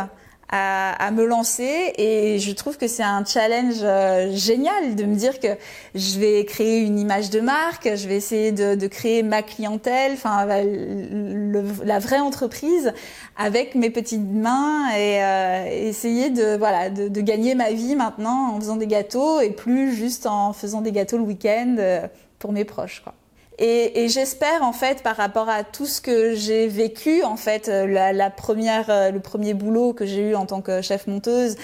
[0.50, 5.16] à, à, me lancer et je trouve que c'est un challenge euh, génial de me
[5.16, 5.48] dire que
[5.94, 10.14] je vais créer une image de marque, je vais essayer de, de créer ma clientèle,
[10.14, 12.94] enfin la vraie entreprise
[13.36, 18.54] avec mes petites mains et euh, essayer de voilà de, de, gagner ma vie maintenant
[18.54, 22.08] en faisant des gâteaux et plus juste en faisant des gâteaux le week-end euh,
[22.40, 23.14] pour mes proches quoi.
[23.60, 27.70] Et, et j'espère en fait par rapport à tout ce que j'ai vécu en fait
[27.70, 31.56] euh, la, première euh, le premier boulot que j'ai eu en tant que chef monteuse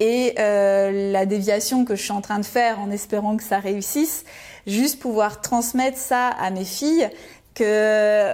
[0.00, 3.58] et euh, la déviation que je suis en train de faire en espérant que ça
[3.58, 4.24] réussisse
[4.66, 7.10] juste pouvoir transmettre ça à mes filles
[7.54, 8.32] que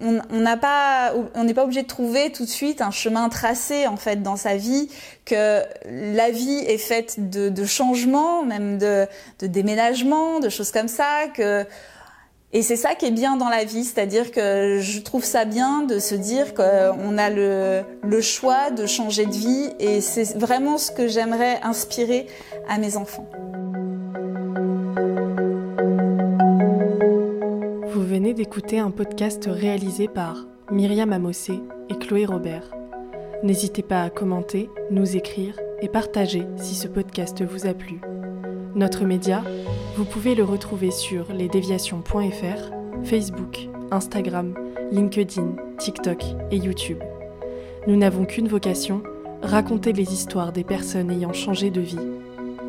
[0.00, 3.86] on n'a pas on n'est pas obligé de trouver tout de suite un chemin tracé
[3.86, 4.88] en fait dans sa vie
[5.24, 9.06] que la vie est faite de, de changements même de,
[9.38, 11.64] de déménagements de choses comme ça que
[12.56, 15.82] et c'est ça qui est bien dans la vie, c'est-à-dire que je trouve ça bien
[15.82, 17.84] de se dire qu'on a le,
[18.22, 22.26] choix de changer de vie et c'est vraiment ce que j'aimerais inspirer
[22.66, 23.28] à mes enfants.
[27.92, 32.70] Vous venez d'écouter un podcast réalisé par Myriam Amossé et Chloé Robert.
[33.42, 38.00] N'hésitez pas à commenter, nous écrire et partager si ce podcast vous a plu.
[38.74, 39.42] Notre média,
[39.96, 44.54] vous pouvez le retrouver sur lesdéviations.fr, Facebook, Instagram,
[44.92, 46.98] LinkedIn, TikTok et YouTube.
[47.86, 49.02] Nous n'avons qu'une vocation,
[49.42, 51.96] raconter les histoires des personnes ayant changé de vie.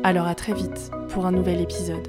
[0.04, 2.08] Alors à très vite pour un nouvel épisode.